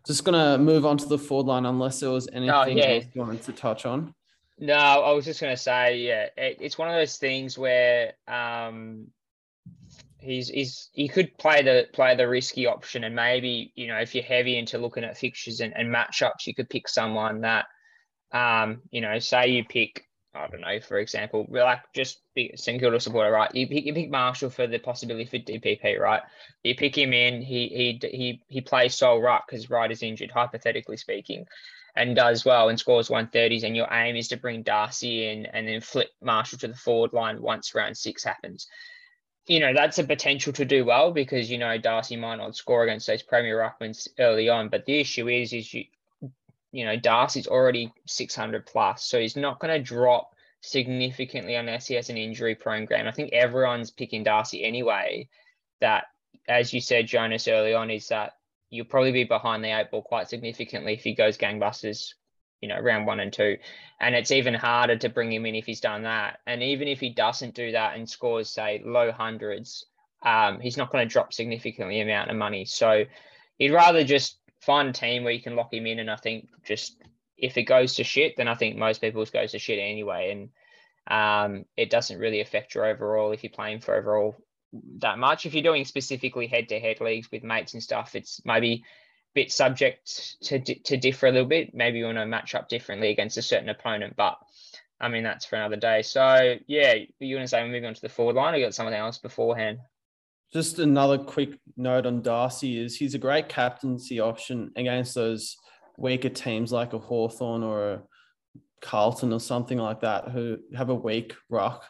[0.06, 2.84] Just going to move on to the forward line unless there was anything oh, yeah.
[2.84, 4.14] else you wanted to touch on.
[4.58, 8.14] No, I was just going to say, yeah, it, it's one of those things where
[8.28, 9.08] um,
[10.18, 14.14] he's he's he could play the play the risky option, and maybe you know if
[14.14, 17.66] you're heavy into looking at fixtures and, and matchups, you could pick someone that,
[18.32, 23.00] um, you know, say you pick I don't know, for example, like just be Kilda
[23.00, 23.54] supporter, right?
[23.54, 26.22] You pick, you pick Marshall for the possibility for DPP, right?
[26.64, 30.30] You pick him in, he he he he plays sole ruck because Wright is injured,
[30.30, 31.46] hypothetically speaking,
[31.96, 33.62] and does well and scores 130s.
[33.62, 37.12] And your aim is to bring Darcy in and then flip Marshall to the forward
[37.12, 38.68] line once round six happens.
[39.46, 42.84] You know, that's a potential to do well because you know Darcy might not score
[42.84, 44.70] against those Premier Ruckmans early on.
[44.70, 45.84] But the issue is, is you
[46.72, 51.94] you know, Darcy's already 600 plus, so he's not going to drop significantly unless he
[51.94, 53.06] has an injury prone game.
[53.06, 55.28] I think everyone's picking Darcy anyway.
[55.80, 56.06] That,
[56.48, 58.32] as you said, Jonas, early on, is that
[58.70, 62.14] you'll probably be behind the eight ball quite significantly if he goes gangbusters,
[62.62, 63.58] you know, round one and two.
[64.00, 66.38] And it's even harder to bring him in if he's done that.
[66.46, 69.84] And even if he doesn't do that and scores, say, low hundreds,
[70.22, 72.64] um, he's not going to drop significantly amount of money.
[72.64, 73.04] So
[73.58, 75.98] he'd rather just find a team where you can lock him in.
[75.98, 76.96] And I think just
[77.36, 80.30] if it goes to shit, then I think most people's goes to shit anyway.
[80.30, 80.48] And
[81.06, 84.36] um, it doesn't really affect your overall if you're playing for overall
[84.98, 85.44] that much.
[85.44, 89.34] If you're doing specifically head to head leagues with mates and stuff, it's maybe a
[89.34, 91.74] bit subject to, to differ a little bit.
[91.74, 94.38] Maybe you want to match up differently against a certain opponent, but
[95.00, 96.02] I mean, that's for another day.
[96.02, 98.54] So, yeah, you want to say we're moving on to the forward line?
[98.54, 99.80] I got something else beforehand.
[100.52, 105.56] Just another quick note on Darcy is he's a great captaincy option against those
[105.96, 108.02] weaker teams like a Hawthorn or a
[108.82, 111.86] Carlton or something like that who have a weak ruck.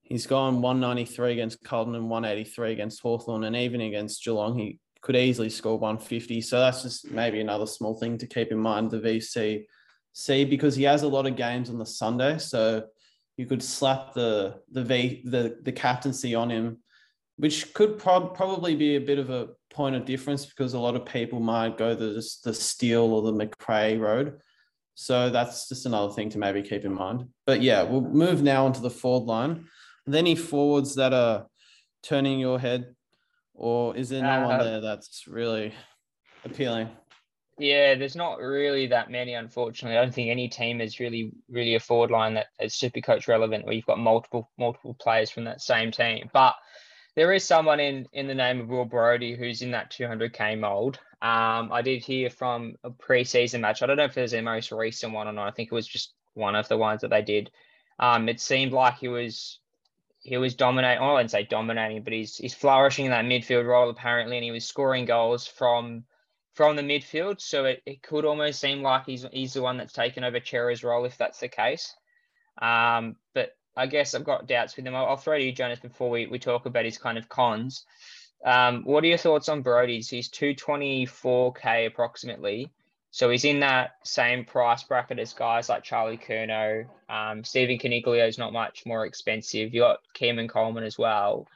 [0.00, 5.16] He's gone 193 against Carlton and 183 against Hawthorn, and even against Geelong, he could
[5.16, 6.40] easily score 150.
[6.40, 8.90] So that's just maybe another small thing to keep in mind.
[8.90, 9.64] The VC
[10.14, 12.84] see because he has a lot of games on the Sunday, so
[13.36, 16.78] you could slap the the V the the captaincy on him
[17.36, 20.96] which could pro- probably be a bit of a point of difference because a lot
[20.96, 24.38] of people might go the the Steele or the Macrae road.
[24.94, 27.24] So that's just another thing to maybe keep in mind.
[27.46, 29.50] But yeah, we'll move now onto the forward line.
[30.06, 31.46] Are there any forwards that are
[32.02, 32.94] turning your head,
[33.54, 35.72] or is there no uh, one there that's really
[36.44, 36.88] appealing?
[37.58, 39.96] Yeah, there's not really that many, unfortunately.
[39.96, 43.28] I don't think any team is really, really a forward line that is super coach
[43.28, 46.28] relevant where you've got multiple, multiple players from that same team.
[46.32, 46.54] But
[47.14, 50.98] there is someone in in the name of Will Brodie who's in that 200k mold.
[51.20, 53.82] Um, I did hear from a preseason match.
[53.82, 55.48] I don't know if it was the most recent one or not.
[55.48, 57.50] I think it was just one of the ones that they did.
[57.98, 59.58] Um, it seemed like he was
[60.22, 61.02] he was dominating.
[61.02, 64.50] I wouldn't say dominating, but he's he's flourishing in that midfield role apparently, and he
[64.50, 66.04] was scoring goals from
[66.54, 67.40] from the midfield.
[67.40, 70.82] So it, it could almost seem like he's he's the one that's taken over Cerra's
[70.82, 71.94] role if that's the case.
[72.60, 74.94] Um, but I guess I've got doubts with him.
[74.94, 77.84] I'll, throw to you, Jonas, before we, we talk about his kind of cons.
[78.44, 80.10] Um, what are your thoughts on Brodie's?
[80.10, 82.70] He's 224k approximately.
[83.10, 86.86] So he's in that same price bracket as guys like Charlie Curnow.
[87.08, 89.74] Um, Stephen Coniglio is not much more expensive.
[89.74, 91.46] You got Keidean Coleman as well.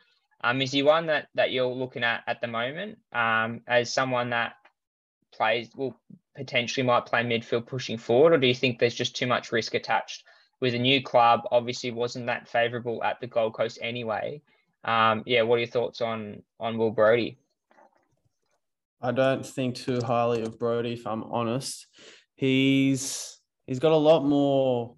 [0.42, 4.30] Um, is he one that, that you're looking at at the moment um, as someone
[4.30, 4.52] that
[5.32, 5.98] plays, will
[6.36, 9.74] potentially might play midfield pushing forward, or do you think there's just too much risk
[9.74, 10.24] attached
[10.60, 14.40] with a new club, obviously wasn't that favourable at the Gold Coast anyway.
[14.84, 17.38] Um, yeah, what are your thoughts on on Will Brodie?
[19.00, 21.86] I don't think too highly of Brodie, if I'm honest.
[22.34, 24.94] He's he's got a lot more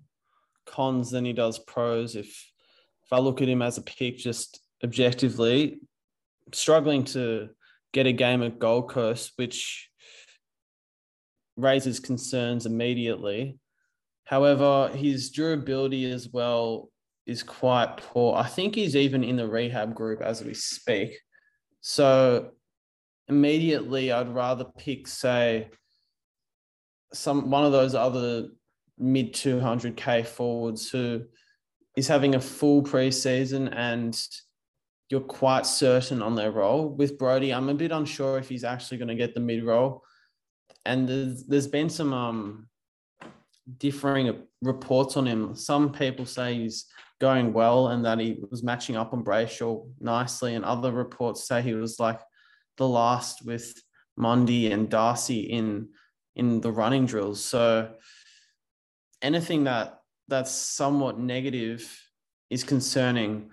[0.67, 2.15] cons than he does pros.
[2.15, 2.29] If
[3.05, 5.81] if I look at him as a pick, just objectively,
[6.53, 7.49] struggling to
[7.93, 9.89] get a game at Gold Coast, which
[11.57, 13.59] raises concerns immediately.
[14.29, 16.91] However, his durability as well
[17.25, 18.37] is quite poor.
[18.37, 21.19] I think he's even in the rehab group as we speak.
[21.81, 22.51] So
[23.29, 25.71] immediately I'd rather pick, say,
[27.15, 28.49] some one of those other
[28.99, 31.23] mid 200k forwards who
[31.97, 34.21] is having a full preseason and
[35.09, 36.91] you're quite certain on their role.
[36.91, 40.03] With Brodie, I'm a bit unsure if he's actually going to get the mid role.
[40.85, 42.69] And there's, there's been some um,
[43.77, 45.55] differing reports on him.
[45.55, 46.87] Some people say he's
[47.21, 51.61] going well and that he was matching up on Brayshaw nicely, and other reports say
[51.61, 52.21] he was like
[52.77, 53.75] the last with
[54.17, 55.89] Mundy and Darcy in
[56.37, 57.45] in the running drills.
[57.45, 57.91] So
[59.21, 62.01] anything that that's somewhat negative
[62.51, 63.51] is concerning.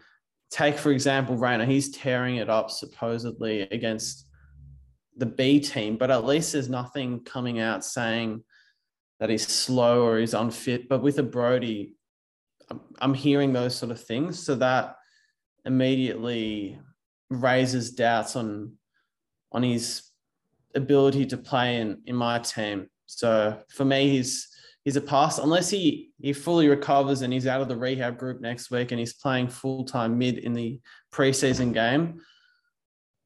[0.52, 4.28] Take for example Rayner, he's tearing it up supposedly against
[5.18, 8.44] the B team, but at least there's nothing coming out saying
[9.20, 10.90] that he's slow or he's unfit.
[10.90, 11.94] But with a Brodie,
[13.00, 14.40] I'm, hearing those sort of things.
[14.44, 14.96] So that
[15.66, 16.80] immediately
[17.30, 18.74] raises doubts on
[19.52, 20.10] on his
[20.74, 22.88] ability to play in, in my team.
[23.06, 24.50] So for me, he's
[24.84, 28.42] he's a pass unless he he fully recovers and he's out of the rehab group
[28.42, 30.80] next week and he's playing full time mid in the
[31.14, 32.20] preseason game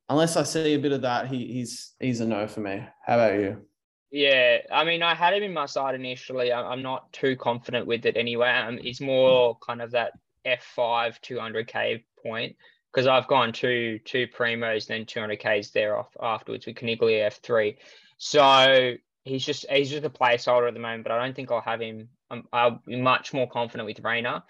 [0.10, 2.84] unless I see a bit of that, he, he's he's a no for me.
[3.06, 3.65] How about you?
[4.12, 6.52] Yeah, I mean, I had him in my side initially.
[6.52, 8.50] I'm not too confident with it anyway.
[8.50, 10.13] Um, more kind of that
[10.45, 12.56] F5 200k point
[12.91, 17.78] because I've gone two two primos, then 200ks there off afterwards with Caniglia F3.
[18.17, 18.93] So
[19.24, 21.82] he's just he's just a placeholder at the moment, but I don't think I'll have
[21.82, 22.10] him.
[22.32, 24.43] I'm, I'll be much more confident with Rayner.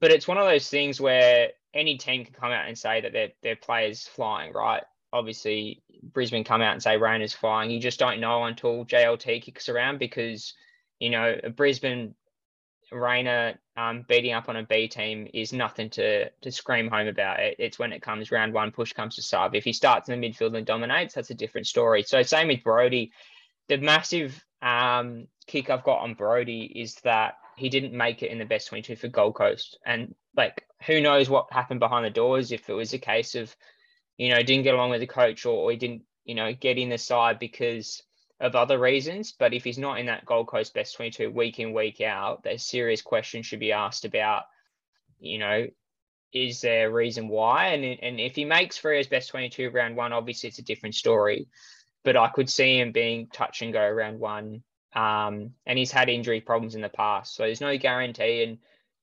[0.00, 3.12] But it's one of those things where any team can come out and say that
[3.12, 4.82] their their players flying, right?
[5.12, 7.70] Obviously, Brisbane come out and say Rayner's flying.
[7.70, 10.54] You just don't know until JLT kicks around because
[10.98, 12.14] you know a Brisbane
[12.90, 17.40] Rayner um, beating up on a B team is nothing to to scream home about.
[17.40, 19.54] It, it's when it comes round one, push comes to shove.
[19.54, 22.02] If he starts in the midfield and dominates, that's a different story.
[22.02, 23.12] So same with Brodie.
[23.68, 28.38] The massive um, kick I've got on Brodie is that he didn't make it in
[28.38, 29.78] the best 22 for Gold Coast.
[29.84, 33.54] And like, who knows what happened behind the doors if it was a case of,
[34.16, 36.78] you know, didn't get along with the coach or, or he didn't, you know, get
[36.78, 38.02] in the side because
[38.40, 39.32] of other reasons.
[39.32, 42.64] But if he's not in that Gold Coast best 22 week in, week out, there's
[42.64, 44.44] serious questions should be asked about,
[45.18, 45.66] you know,
[46.32, 47.68] is there a reason why?
[47.68, 51.46] And, and if he makes Freo's best 22 round one, obviously it's a different story.
[52.04, 54.62] But I could see him being touch and go round one
[54.94, 57.34] um, and he's had injury problems in the past.
[57.34, 58.42] So there's no guarantee.
[58.44, 58.58] And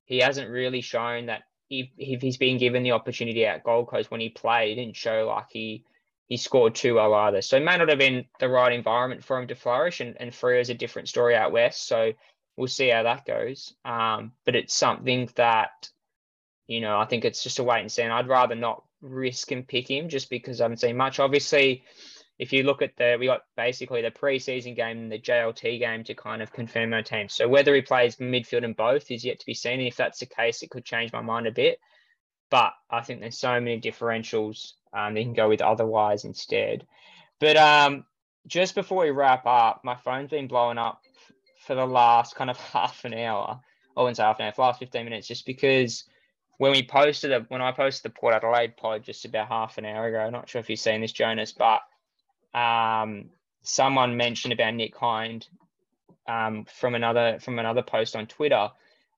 [0.05, 4.11] he hasn't really shown that if, if he's been given the opportunity at Gold Coast
[4.11, 5.83] when he played, he didn't show like he
[6.27, 7.41] he scored too well either.
[7.41, 9.99] So it may not have been the right environment for him to flourish.
[9.99, 11.87] And, and is a different story out west.
[11.87, 12.13] So
[12.55, 13.73] we'll see how that goes.
[13.83, 15.89] Um, but it's something that,
[16.67, 18.03] you know, I think it's just a wait and see.
[18.03, 21.19] And I'd rather not risk and pick him just because I haven't seen much.
[21.19, 21.83] Obviously,
[22.39, 26.05] if you look at the, we got basically the preseason game and the JLT game
[26.05, 27.27] to kind of confirm our team.
[27.27, 29.79] So whether he plays midfield and both is yet to be seen.
[29.79, 31.79] And if that's the case, it could change my mind a bit.
[32.49, 36.87] But I think there's so many differentials um, that you can go with otherwise instead.
[37.39, 38.05] But um,
[38.47, 41.01] just before we wrap up, my phone's been blowing up
[41.67, 43.59] for the last kind of half an hour.
[43.97, 46.05] I wouldn't say half an hour, for the last 15 minutes, just because
[46.57, 49.85] when we posted it, when I posted the Port Adelaide pod just about half an
[49.85, 51.81] hour ago, I'm not sure if you've seen this, Jonas, but
[52.53, 53.29] um,
[53.61, 55.47] someone mentioned about Nick Hind
[56.27, 58.69] um, from another from another post on Twitter,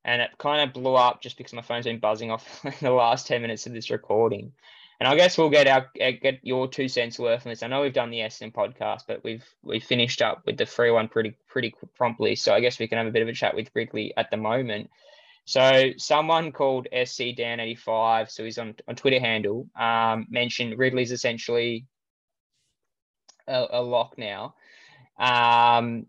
[0.03, 2.91] and it kind of blew up just because my phone's been buzzing off in the
[2.91, 4.53] last ten minutes of this recording.
[4.99, 7.63] And I guess we'll get our get your two cents worth on this.
[7.63, 10.93] I know we've done the Essendon podcast, but we've we finished up with the Freo
[10.93, 12.35] one pretty pretty promptly.
[12.35, 14.37] So I guess we can have a bit of a chat with Ridley at the
[14.37, 14.91] moment.
[15.45, 20.77] So someone called SC Dan eighty five, so he's on on Twitter handle, um, mentioned
[20.77, 21.87] Ridley's essentially
[23.51, 24.55] a, a lock now.
[25.19, 26.07] Um,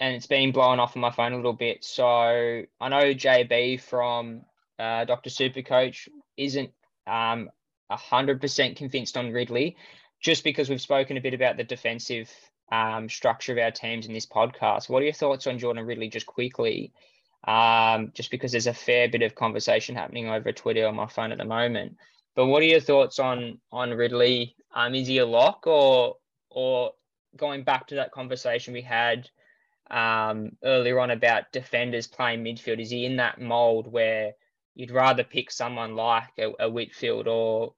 [0.00, 1.84] and it's been blown off on my phone a little bit.
[1.84, 4.42] So I know JB from
[4.78, 5.30] uh, Dr.
[5.30, 6.70] Supercoach isn't
[7.06, 7.50] um,
[7.90, 9.76] 100% convinced on Ridley,
[10.20, 12.30] just because we've spoken a bit about the defensive
[12.72, 14.88] um, structure of our teams in this podcast.
[14.88, 16.92] What are your thoughts on Jordan Ridley, just quickly?
[17.46, 21.30] Um, just because there's a fair bit of conversation happening over Twitter on my phone
[21.30, 21.98] at the moment.
[22.34, 24.56] But what are your thoughts on on Ridley?
[24.74, 26.16] Um, is he a lock or
[26.50, 26.92] or
[27.36, 29.28] going back to that conversation we had
[29.90, 32.80] um, earlier on about defenders playing midfield?
[32.80, 34.32] Is he in that mold where
[34.74, 37.74] you'd rather pick someone like a, a Whitfield or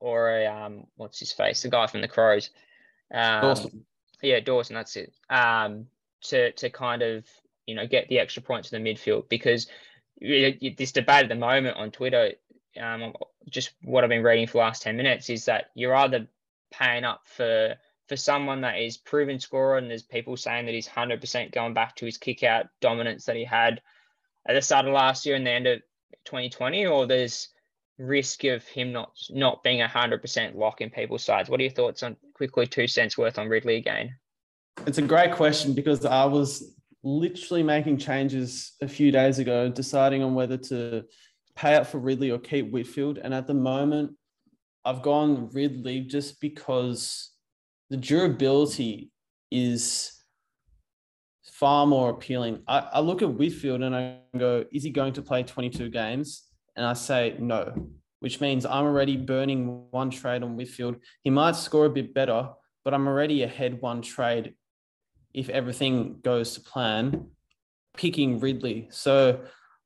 [0.00, 2.50] or a um, what's his face, the guy from the Crows?
[3.12, 3.84] Um, Dawson.
[4.22, 4.74] Yeah, Dawson.
[4.74, 5.12] That's it.
[5.28, 5.86] Um,
[6.22, 7.24] to to kind of
[7.66, 9.66] you know get the extra points in the midfield because
[10.20, 12.32] this debate at the moment on Twitter
[12.80, 13.12] um,
[13.48, 16.26] just what I've been reading for the last 10 minutes is that you're either
[16.72, 17.74] paying up for
[18.08, 21.96] for someone that is proven scorer and there's people saying that he's 100% going back
[21.96, 23.80] to his kick out dominance that he had
[24.46, 25.80] at the start of last year and the end of
[26.24, 27.48] 2020 or there's
[27.98, 31.48] risk of him not not being 100% lock in people's sides?
[31.48, 34.16] What are your thoughts on quickly two cents worth on ridley again?
[34.86, 40.22] It's a great question because i was literally making changes a few days ago deciding
[40.22, 41.04] on whether to
[41.54, 43.18] pay up for Ridley or keep Whitfield.
[43.18, 44.12] And at the moment,
[44.84, 47.30] I've gone Ridley just because
[47.90, 49.10] the durability
[49.50, 50.12] is
[51.44, 52.62] far more appealing.
[52.66, 56.44] I, I look at Whitfield and I go, is he going to play 22 games?
[56.74, 57.90] And I say no.
[58.22, 60.94] which means I'm already burning one trade on Whitfield.
[61.22, 62.50] He might score a bit better,
[62.84, 64.54] but I'm already ahead one trade
[65.34, 67.30] if everything goes to plan,
[67.96, 68.86] picking Ridley.
[68.92, 69.40] So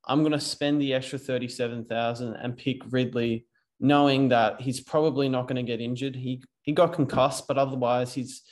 [0.06, 3.46] I'm going to spend the extra 37,000 and pick Ridley
[3.80, 6.16] knowing that he's probably not going to get injured.
[6.16, 8.42] He he got concussed, but otherwise he's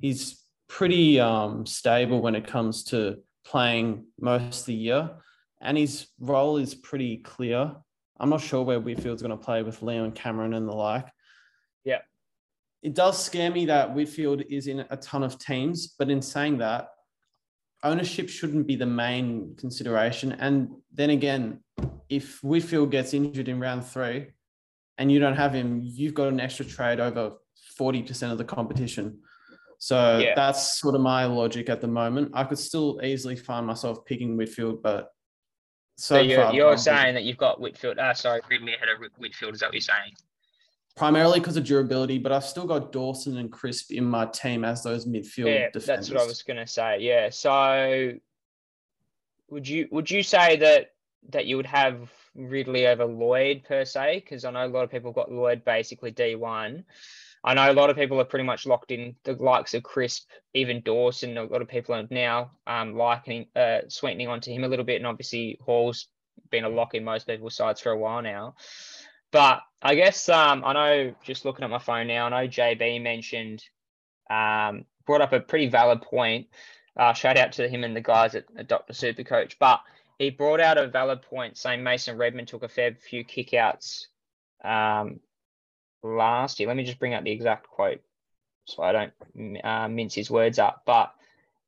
[0.00, 5.10] he's pretty um, stable when it comes to playing most of the year,
[5.60, 7.74] and his role is pretty clear.
[8.18, 11.06] I'm not sure where Whitfield's going to play with Leon Cameron and the like.
[11.84, 12.00] Yeah,
[12.82, 16.58] it does scare me that Whitfield is in a ton of teams, but in saying
[16.58, 16.88] that,
[17.84, 20.32] ownership shouldn't be the main consideration.
[20.32, 21.60] And then again,
[22.08, 24.28] if Whitfield gets injured in round three,
[24.98, 27.32] and you don't have him, you've got an extra trade over
[27.78, 29.18] 40% of the competition.
[29.78, 30.34] So yeah.
[30.34, 32.30] that's sort of my logic at the moment.
[32.34, 35.10] I could still easily find myself picking Whitfield, but
[35.96, 37.98] so, so you're, you're saying that you've got Whitfield.
[37.98, 39.54] Uh, sorry, Ridley ahead of Whitfield.
[39.54, 40.14] Is that what you're saying?
[40.96, 44.82] Primarily because of durability, but I've still got Dawson and Crisp in my team as
[44.84, 45.86] those midfield yeah, defenders.
[45.86, 46.98] That's what I was going to say.
[47.00, 47.30] Yeah.
[47.30, 48.12] So
[49.48, 50.92] would you would you say that
[51.30, 54.20] that you would have Ridley over Lloyd per se?
[54.20, 56.84] Because I know a lot of people got Lloyd basically D1.
[57.46, 60.30] I know a lot of people are pretty much locked in the likes of Crisp,
[60.54, 61.36] even Dawson.
[61.36, 64.96] A lot of people are now um, likening, uh, sweetening onto him a little bit.
[64.96, 66.08] And obviously, Hall's
[66.50, 68.54] been a lock in most people's sides for a while now.
[69.34, 73.02] But I guess um, I know, just looking at my phone now, I know JB
[73.02, 73.64] mentioned,
[74.30, 76.46] um, brought up a pretty valid point.
[76.96, 78.92] Uh, shout out to him and the guys at, at Dr.
[78.92, 79.56] Supercoach.
[79.58, 79.80] But
[80.20, 84.06] he brought out a valid point saying Mason Redman took a fair few kickouts
[84.64, 85.18] um,
[86.04, 86.68] last year.
[86.68, 88.02] Let me just bring up the exact quote
[88.66, 90.84] so I don't uh, mince his words up.
[90.86, 91.12] But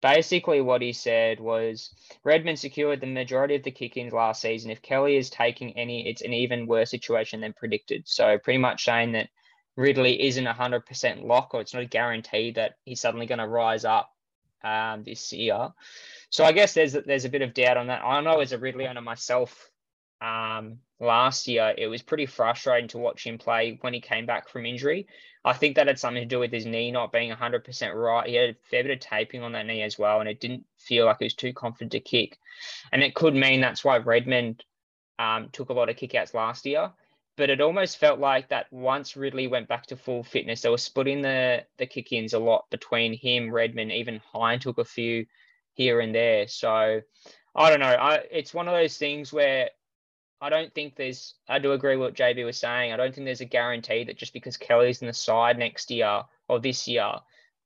[0.02, 1.90] basically, what he said was
[2.24, 4.70] Redman secured the majority of the kick ins last season.
[4.70, 8.04] If Kelly is taking any, it's an even worse situation than predicted.
[8.06, 9.28] So, pretty much saying that
[9.76, 13.48] Ridley isn't a 100% lock or it's not a guarantee that he's suddenly going to
[13.48, 14.10] rise up
[14.64, 15.68] um, this year.
[16.30, 18.02] So I guess there's there's a bit of doubt on that.
[18.04, 19.70] I know as a Ridley owner myself,
[20.20, 24.48] um, last year it was pretty frustrating to watch him play when he came back
[24.48, 25.06] from injury.
[25.44, 28.28] I think that had something to do with his knee not being 100% right.
[28.28, 30.64] He had a fair bit of taping on that knee as well, and it didn't
[30.76, 32.38] feel like he was too confident to kick.
[32.90, 34.56] And it could mean that's why Redman
[35.18, 36.90] um, took a lot of kickouts last year.
[37.36, 40.78] But it almost felt like that once Ridley went back to full fitness, they were
[40.78, 45.26] splitting the the kick ins a lot between him, Redman, even Hind took a few
[45.74, 46.48] here and there.
[46.48, 47.02] So
[47.54, 47.86] I don't know.
[47.86, 49.68] I it's one of those things where
[50.40, 51.34] I don't think there's.
[51.48, 52.92] I do agree with what JB was saying.
[52.92, 56.22] I don't think there's a guarantee that just because Kelly's in the side next year
[56.48, 57.10] or this year,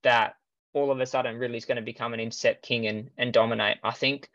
[0.03, 0.37] that
[0.73, 3.79] all of a sudden Ridley's going to become an intercept king and and dominate.
[3.83, 4.29] I think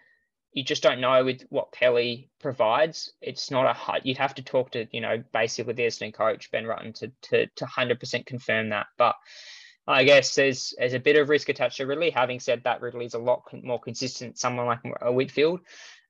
[0.52, 3.12] you just don't know with what Kelly provides.
[3.22, 6.66] It's not a you'd have to talk to you know basically the Essendon coach Ben
[6.66, 8.88] Rutten to to to hundred percent confirm that.
[8.98, 9.16] But
[9.88, 12.10] I guess there's there's a bit of risk attached to Ridley.
[12.10, 14.38] Having said that, Ridley's a lot more consistent.
[14.38, 15.62] Someone like a uh, Whitfield,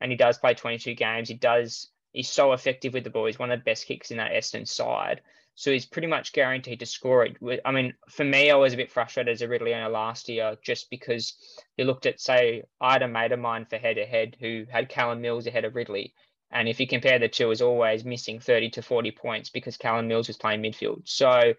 [0.01, 1.27] and he does play 22 games.
[1.27, 3.25] He does he's so effective with the ball.
[3.25, 5.21] He's one of the best kicks in that Essendon side.
[5.53, 7.61] So he's pretty much guaranteed to score it.
[7.63, 10.57] I mean, for me, I was a bit frustrated as a Ridley owner last year
[10.61, 11.33] just because
[11.77, 14.65] you looked at, say, I had a mate of mine for head to head who
[14.69, 16.13] had Callum Mills ahead of Ridley.
[16.51, 20.07] And if you compare the two, is always missing 30 to 40 points because Callum
[20.07, 21.01] Mills was playing midfield.
[21.05, 21.53] So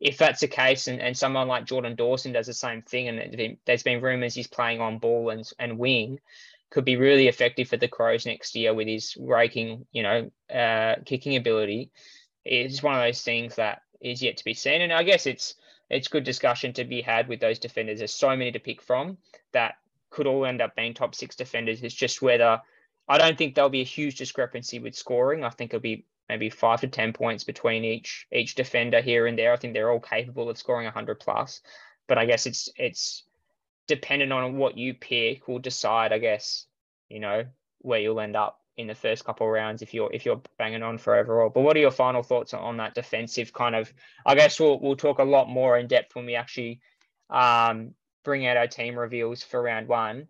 [0.00, 3.58] if that's the case, and, and someone like Jordan Dawson does the same thing, and
[3.66, 6.20] there's been rumours he's playing on ball and, and wing,
[6.70, 10.96] could be really effective for the Crows next year with his raking, you know, uh,
[11.04, 11.90] kicking ability.
[12.44, 15.54] It's one of those things that is yet to be seen, and I guess it's
[15.90, 17.98] it's good discussion to be had with those defenders.
[17.98, 19.18] There's so many to pick from
[19.52, 19.74] that
[20.10, 21.82] could all end up being top six defenders.
[21.82, 22.60] It's just whether
[23.08, 25.44] I don't think there'll be a huge discrepancy with scoring.
[25.44, 29.36] I think it'll be maybe five to ten points between each each defender here and
[29.36, 29.52] there.
[29.52, 31.60] I think they're all capable of scoring hundred plus,
[32.06, 33.24] but I guess it's it's
[33.90, 36.12] dependent on what you pick will decide.
[36.12, 36.66] I guess
[37.08, 37.44] you know
[37.80, 40.82] where you'll end up in the first couple of rounds if you're if you're banging
[40.82, 41.50] on for overall.
[41.50, 43.92] But what are your final thoughts on that defensive kind of?
[44.24, 46.80] I guess we'll we'll talk a lot more in depth when we actually
[47.28, 50.28] um, bring out our team reveals for round one.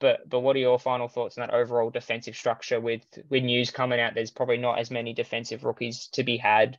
[0.00, 2.80] But but what are your final thoughts on that overall defensive structure?
[2.80, 6.78] With with news coming out, there's probably not as many defensive rookies to be had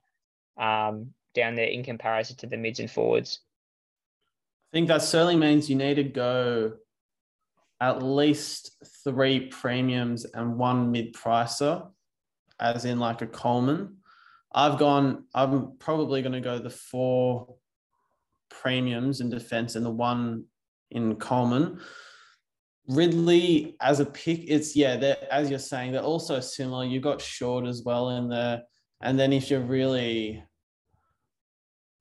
[0.58, 3.40] um, down there in comparison to the mids and forwards.
[4.72, 6.74] I think that certainly means you need to go
[7.82, 8.72] at least
[9.04, 11.90] three premiums and one mid pricer,
[12.60, 13.98] as in like a Coleman.
[14.54, 17.56] I've gone, I'm probably going to go the four
[18.50, 20.46] premiums in defense and the one
[20.92, 21.80] in Coleman.
[22.88, 26.86] Ridley as a pick, it's yeah, they're as you're saying, they're also similar.
[26.86, 28.64] You've got Short as well in there.
[29.02, 30.44] And then if you're really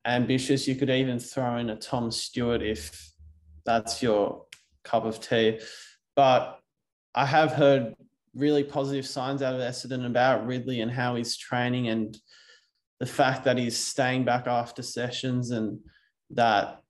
[0.08, 3.12] ambitious, you could even throw in a Tom Stewart if
[3.64, 4.46] that's your
[4.84, 5.60] cup of tea.
[6.16, 6.58] But
[7.14, 7.94] I have heard
[8.34, 12.16] really positive signs out of Essendon about Ridley and how he's training and
[13.00, 15.78] the fact that he's staying back after sessions and
[16.30, 16.80] that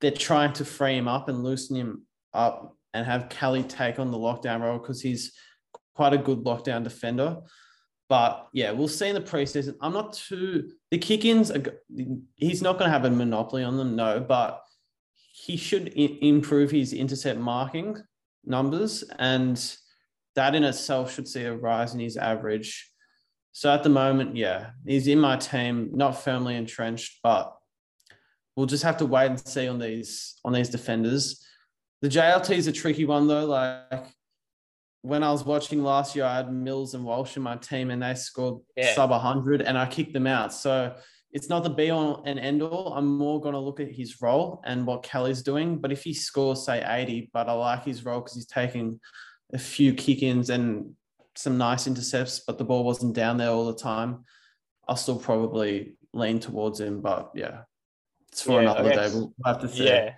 [0.00, 2.02] they're trying to free him up and loosen him
[2.32, 5.32] up and have Kelly take on the lockdown role because he's
[5.94, 7.38] quite a good lockdown defender.
[8.08, 9.76] But yeah, we'll see in the preseason.
[9.80, 11.50] I'm not too the kick-ins.
[11.50, 11.62] Are,
[12.36, 14.18] He's not going to have a monopoly on them, no.
[14.20, 14.62] But
[15.32, 17.98] he should I- improve his intercept marking
[18.44, 19.76] numbers, and
[20.34, 22.90] that in itself should see a rise in his average.
[23.52, 27.54] So at the moment, yeah, he's in my team, not firmly entrenched, but
[28.56, 31.44] we'll just have to wait and see on these on these defenders.
[32.00, 33.46] The JLT is a tricky one though.
[33.46, 34.06] Like
[35.08, 38.02] when I was watching last year, I had Mills and Walsh in my team, and
[38.02, 38.94] they scored yeah.
[38.94, 40.52] sub 100, and I kicked them out.
[40.52, 40.94] So
[41.32, 42.92] it's not the be all and end all.
[42.92, 45.78] I'm more going to look at his role and what Kelly's doing.
[45.78, 49.00] But if he scores, say, 80, but I like his role because he's taking
[49.54, 50.92] a few kick ins and
[51.34, 54.24] some nice intercepts, but the ball wasn't down there all the time,
[54.86, 57.00] I'll still probably lean towards him.
[57.00, 57.62] But yeah,
[58.30, 59.08] it's for yeah, another day.
[59.14, 59.86] We'll have to see.
[59.86, 60.14] Yeah.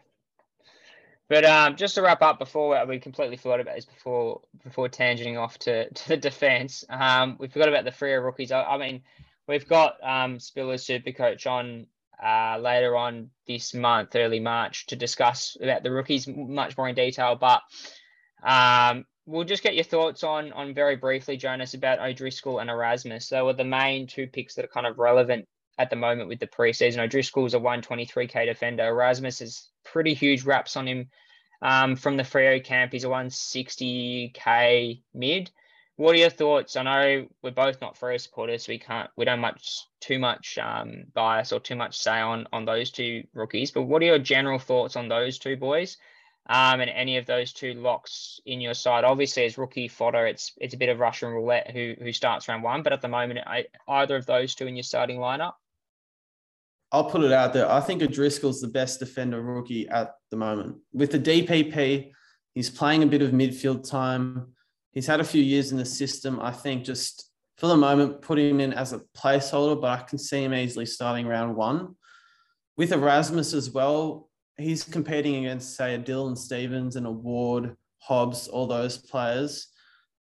[1.31, 5.39] But um, just to wrap up before we completely forgot about this before before tangenting
[5.39, 8.51] off to, to the defense, um, we forgot about the Freo rookies.
[8.51, 9.03] I, I mean,
[9.47, 11.87] we've got um, Spiller's super coach on
[12.21, 16.97] uh, later on this month, early March, to discuss about the rookies much more in
[16.97, 17.37] detail.
[17.37, 17.63] But
[18.43, 23.29] um, we'll just get your thoughts on on very briefly, Jonas, about O'Driscoll and Erasmus.
[23.29, 25.47] They were the main two picks that are kind of relevant
[25.81, 26.99] at the moment with the preseason.
[26.99, 28.87] O'Driscoll's a 123k defender.
[28.87, 31.09] Erasmus has pretty huge wraps on him
[31.63, 32.93] um, from the Freo camp.
[32.93, 35.51] He's a 160k mid.
[35.97, 36.77] What are your thoughts?
[36.77, 40.59] I know we're both not Freo supporters, so we can't we don't much too much
[40.59, 43.71] um, bias or too much say on on those two rookies.
[43.71, 45.97] But what are your general thoughts on those two boys?
[46.47, 49.05] Um, and any of those two locks in your side.
[49.05, 52.63] Obviously, as rookie fodder, it's it's a bit of Russian roulette who who starts round
[52.63, 52.83] one.
[52.83, 55.55] But at the moment, I, either of those two in your starting lineup.
[56.93, 57.71] I'll put it out there.
[57.71, 60.77] I think O'Driscoll's the best defender rookie at the moment.
[60.93, 62.11] With the DPP,
[62.55, 64.55] he's playing a bit of midfield time.
[64.93, 66.41] He's had a few years in the system.
[66.41, 70.19] I think just for the moment, put him in as a placeholder, but I can
[70.19, 71.95] see him easily starting round one.
[72.77, 78.49] With Erasmus as well, he's competing against, say, a Dylan Stephens and a Ward, Hobbs,
[78.49, 79.69] all those players.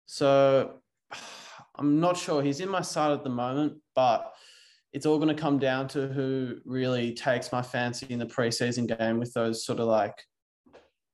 [0.07, 0.75] So
[1.77, 2.43] I'm not sure.
[2.43, 4.34] He's in my side at the moment, but
[4.95, 8.87] it's all going to come down to who really takes my fancy in the preseason
[8.97, 10.15] game with those sort of like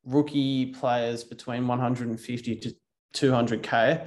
[0.05, 2.75] rookie players between 150 to
[3.17, 4.07] 200k.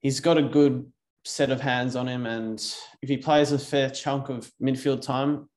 [0.00, 0.90] He's got a good
[1.26, 2.58] set of hands on him, and
[3.02, 5.50] if he plays a fair chunk of midfield time,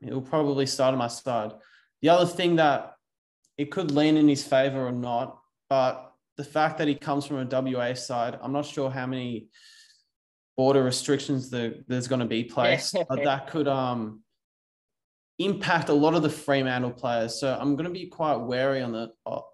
[0.00, 1.52] he'll probably start on my side.
[2.02, 2.94] The other thing that
[3.56, 5.38] it could lean in his favor or not,
[5.70, 9.46] but the fact that he comes from a WA side, I'm not sure how many
[10.56, 14.20] border restrictions that there's going to be placed, but that could um
[15.38, 17.40] impact a lot of the Fremantle players.
[17.40, 19.12] So I'm going to be quite wary on the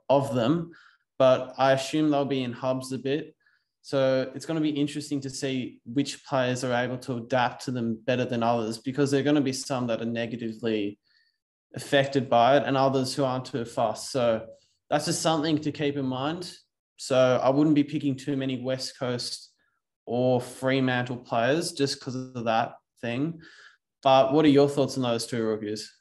[0.08, 0.72] of them,
[1.18, 3.34] but I assume they'll be in hubs a bit.
[3.82, 7.70] So it's going to be interesting to see which players are able to adapt to
[7.70, 10.98] them better than others because there are going to be some that are negatively
[11.74, 14.10] affected by it and others who aren't too fast.
[14.10, 14.46] So
[14.90, 16.52] that's just something to keep in mind.
[16.96, 19.49] So I wouldn't be picking too many West Coast
[20.06, 23.40] or Fremantle players just because of that thing.
[24.02, 25.92] But what are your thoughts on those two rookies?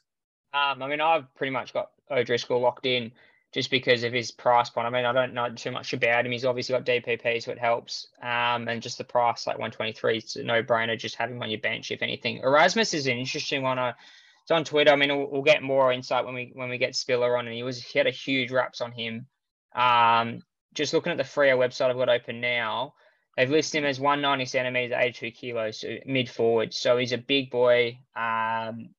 [0.52, 3.12] Um, I mean, I've pretty much got O'Driscoll locked in
[3.52, 4.86] just because of his price point.
[4.86, 6.32] I mean, I don't know too much about him.
[6.32, 8.08] He's obviously got DPP, so it helps.
[8.22, 11.60] Um, and just the price, like 123, it's a no brainer just having on your
[11.60, 12.38] bench, if anything.
[12.38, 13.78] Erasmus is an interesting one.
[13.78, 13.94] I,
[14.42, 14.92] it's on Twitter.
[14.92, 17.54] I mean, we'll, we'll, get more insight when we when we get Spiller on, and
[17.54, 19.26] he was he had a huge raps on him.
[19.74, 20.42] Um,
[20.74, 22.94] just looking at the Freo website I've got open now,
[23.40, 26.74] They've listed him as 190 centimeters, 82 kilos, so mid forward.
[26.74, 27.98] So he's a big boy.
[28.14, 28.90] Um,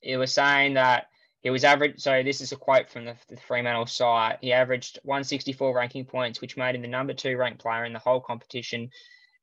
[0.00, 1.08] it was saying that
[1.42, 2.00] he was average.
[2.00, 4.38] So this is a quote from the, the Fremantle site.
[4.40, 7.98] He averaged 164 ranking points, which made him the number two ranked player in the
[7.98, 8.88] whole competition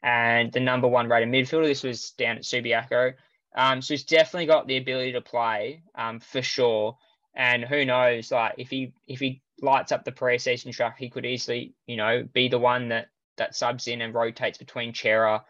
[0.01, 1.67] and the number one rated midfielder.
[1.67, 3.13] This was down at Subiaco.
[3.55, 6.97] Um, so he's definitely got the ability to play um, for sure.
[7.35, 11.23] And who knows, like if he if he lights up the preseason track, he could
[11.23, 15.43] easily, you know, be the one that that subs in and rotates between Cerra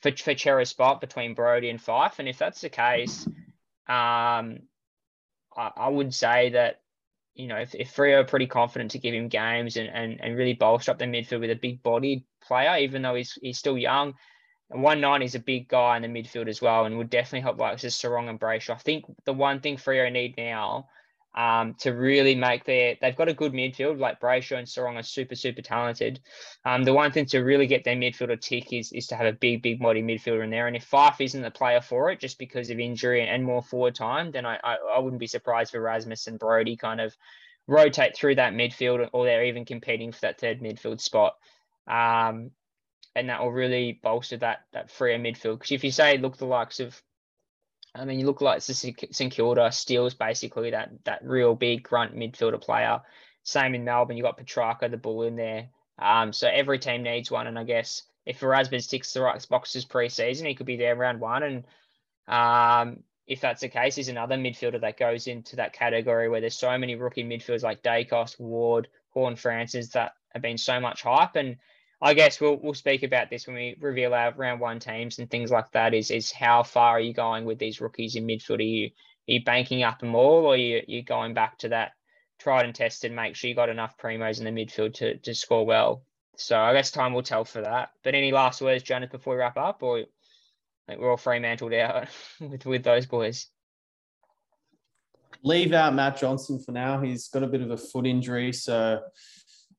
[0.00, 2.18] for, for Cerra's spot between Brodie and Fyfe.
[2.18, 3.26] And if that's the case,
[3.88, 4.60] um,
[5.56, 6.80] I, I would say that,
[7.34, 10.36] you know, if, if Freo are pretty confident to give him games and, and, and
[10.36, 13.76] really bolster up the midfield with a big bodied player, even though he's, he's still
[13.76, 14.14] young,
[14.70, 17.58] And 190 is a big guy in the midfield as well, and would definitely help
[17.58, 18.74] like just Serong and Brayshaw.
[18.74, 20.88] I think the one thing Freo need now
[21.36, 25.02] um, to really make their they've got a good midfield like Brayshaw and Serong are
[25.02, 26.20] super super talented.
[26.64, 29.26] Um, the one thing to really get their midfield to tick is is to have
[29.26, 30.66] a big big body midfielder in there.
[30.66, 33.94] And if Fyfe isn't the player for it just because of injury and more forward
[33.94, 37.14] time, then I I, I wouldn't be surprised for Erasmus and Brodie kind of
[37.66, 41.34] rotate through that midfield or they're even competing for that third midfield spot.
[41.86, 42.52] Um,
[43.14, 45.58] and that will really bolster that that Freo midfield.
[45.58, 47.00] Because if you say look the likes of
[47.96, 52.60] I mean, you look like St Kilda Steele's basically that that real big grunt midfielder
[52.60, 53.00] player.
[53.42, 55.68] Same in Melbourne, you got Petracca, the bull in there.
[55.98, 59.84] Um, so every team needs one, and I guess if Erasmus ticks the right boxes
[59.84, 61.42] pre-season, he could be there round one.
[61.42, 61.64] And
[62.26, 66.58] um, if that's the case, he's another midfielder that goes into that category where there's
[66.58, 71.36] so many rookie midfielders like Daicos, Ward, Horne-Francis that have been so much hype.
[71.36, 71.56] And
[72.00, 75.30] I guess we'll we'll speak about this when we reveal our round one teams and
[75.30, 75.94] things like that.
[75.94, 78.58] Is is how far are you going with these rookies in midfield?
[78.58, 81.70] Are you are you banking up them all, or are you you going back to
[81.70, 81.92] that
[82.38, 83.12] tried and tested?
[83.12, 86.02] Make sure you got enough primos in the midfield to to score well.
[86.36, 87.90] So I guess time will tell for that.
[88.04, 90.04] But any last words, Jonas, before we wrap up, or I
[90.86, 92.08] think we're all fremantled out
[92.40, 93.48] with with those boys.
[95.42, 97.00] Leave out Matt Johnson for now.
[97.00, 99.00] He's got a bit of a foot injury, so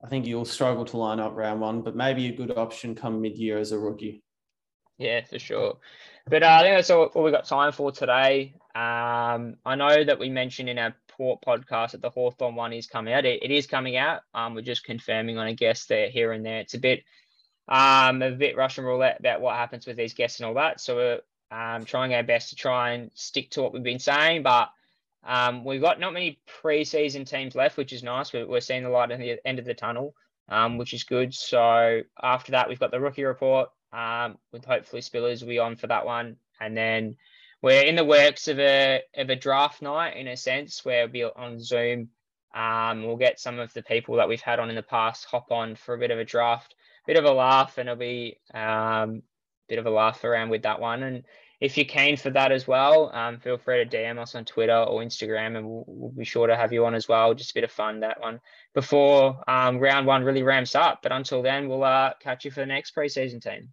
[0.07, 3.19] I think you'll struggle to line up round one, but maybe a good option come
[3.19, 4.23] mid year as a rookie.
[4.97, 5.79] Yeah, for sure.
[6.29, 8.53] But uh, I think that's all, all we got time for today.
[8.73, 12.87] Um, I know that we mentioned in our Port podcast that the Hawthorn one is
[12.87, 13.25] coming out.
[13.25, 14.21] It, it is coming out.
[14.33, 16.61] Um, we're just confirming on a guest there here and there.
[16.61, 17.03] It's a bit
[17.67, 20.79] um, a bit Russian roulette about what happens with these guests and all that.
[20.79, 21.19] So we're
[21.51, 24.69] um, trying our best to try and stick to what we've been saying, but
[25.27, 28.31] um, we've got not many preseason teams left, which is nice.
[28.31, 30.15] We're, we're seeing the light at the end of the tunnel,
[30.47, 31.33] um, which is good.
[31.33, 35.75] So after that, we've got the rookie report um, with hopefully Spillers will be on
[35.75, 36.37] for that one.
[36.61, 37.17] And then
[37.61, 41.11] we're in the works of a, of a draft night in a sense where we'll
[41.11, 42.07] be on Zoom.
[42.55, 45.51] Um, we'll get some of the people that we've had on in the past hop
[45.51, 46.73] on for a bit of a draft,
[47.05, 49.23] bit of a laugh, and it'll be um,
[49.67, 51.03] bit of a laugh around with that one.
[51.03, 51.23] And
[51.59, 54.77] if you're keen for that as well, um, feel free to DM us on Twitter
[54.77, 57.33] or Instagram, and we'll, we'll, be sure to have you on as well.
[57.33, 58.39] Just a bit of fun that one
[58.75, 60.99] before um, round one really ramps up.
[61.01, 63.69] But until then, we'll uh, catch you for the next preseason team.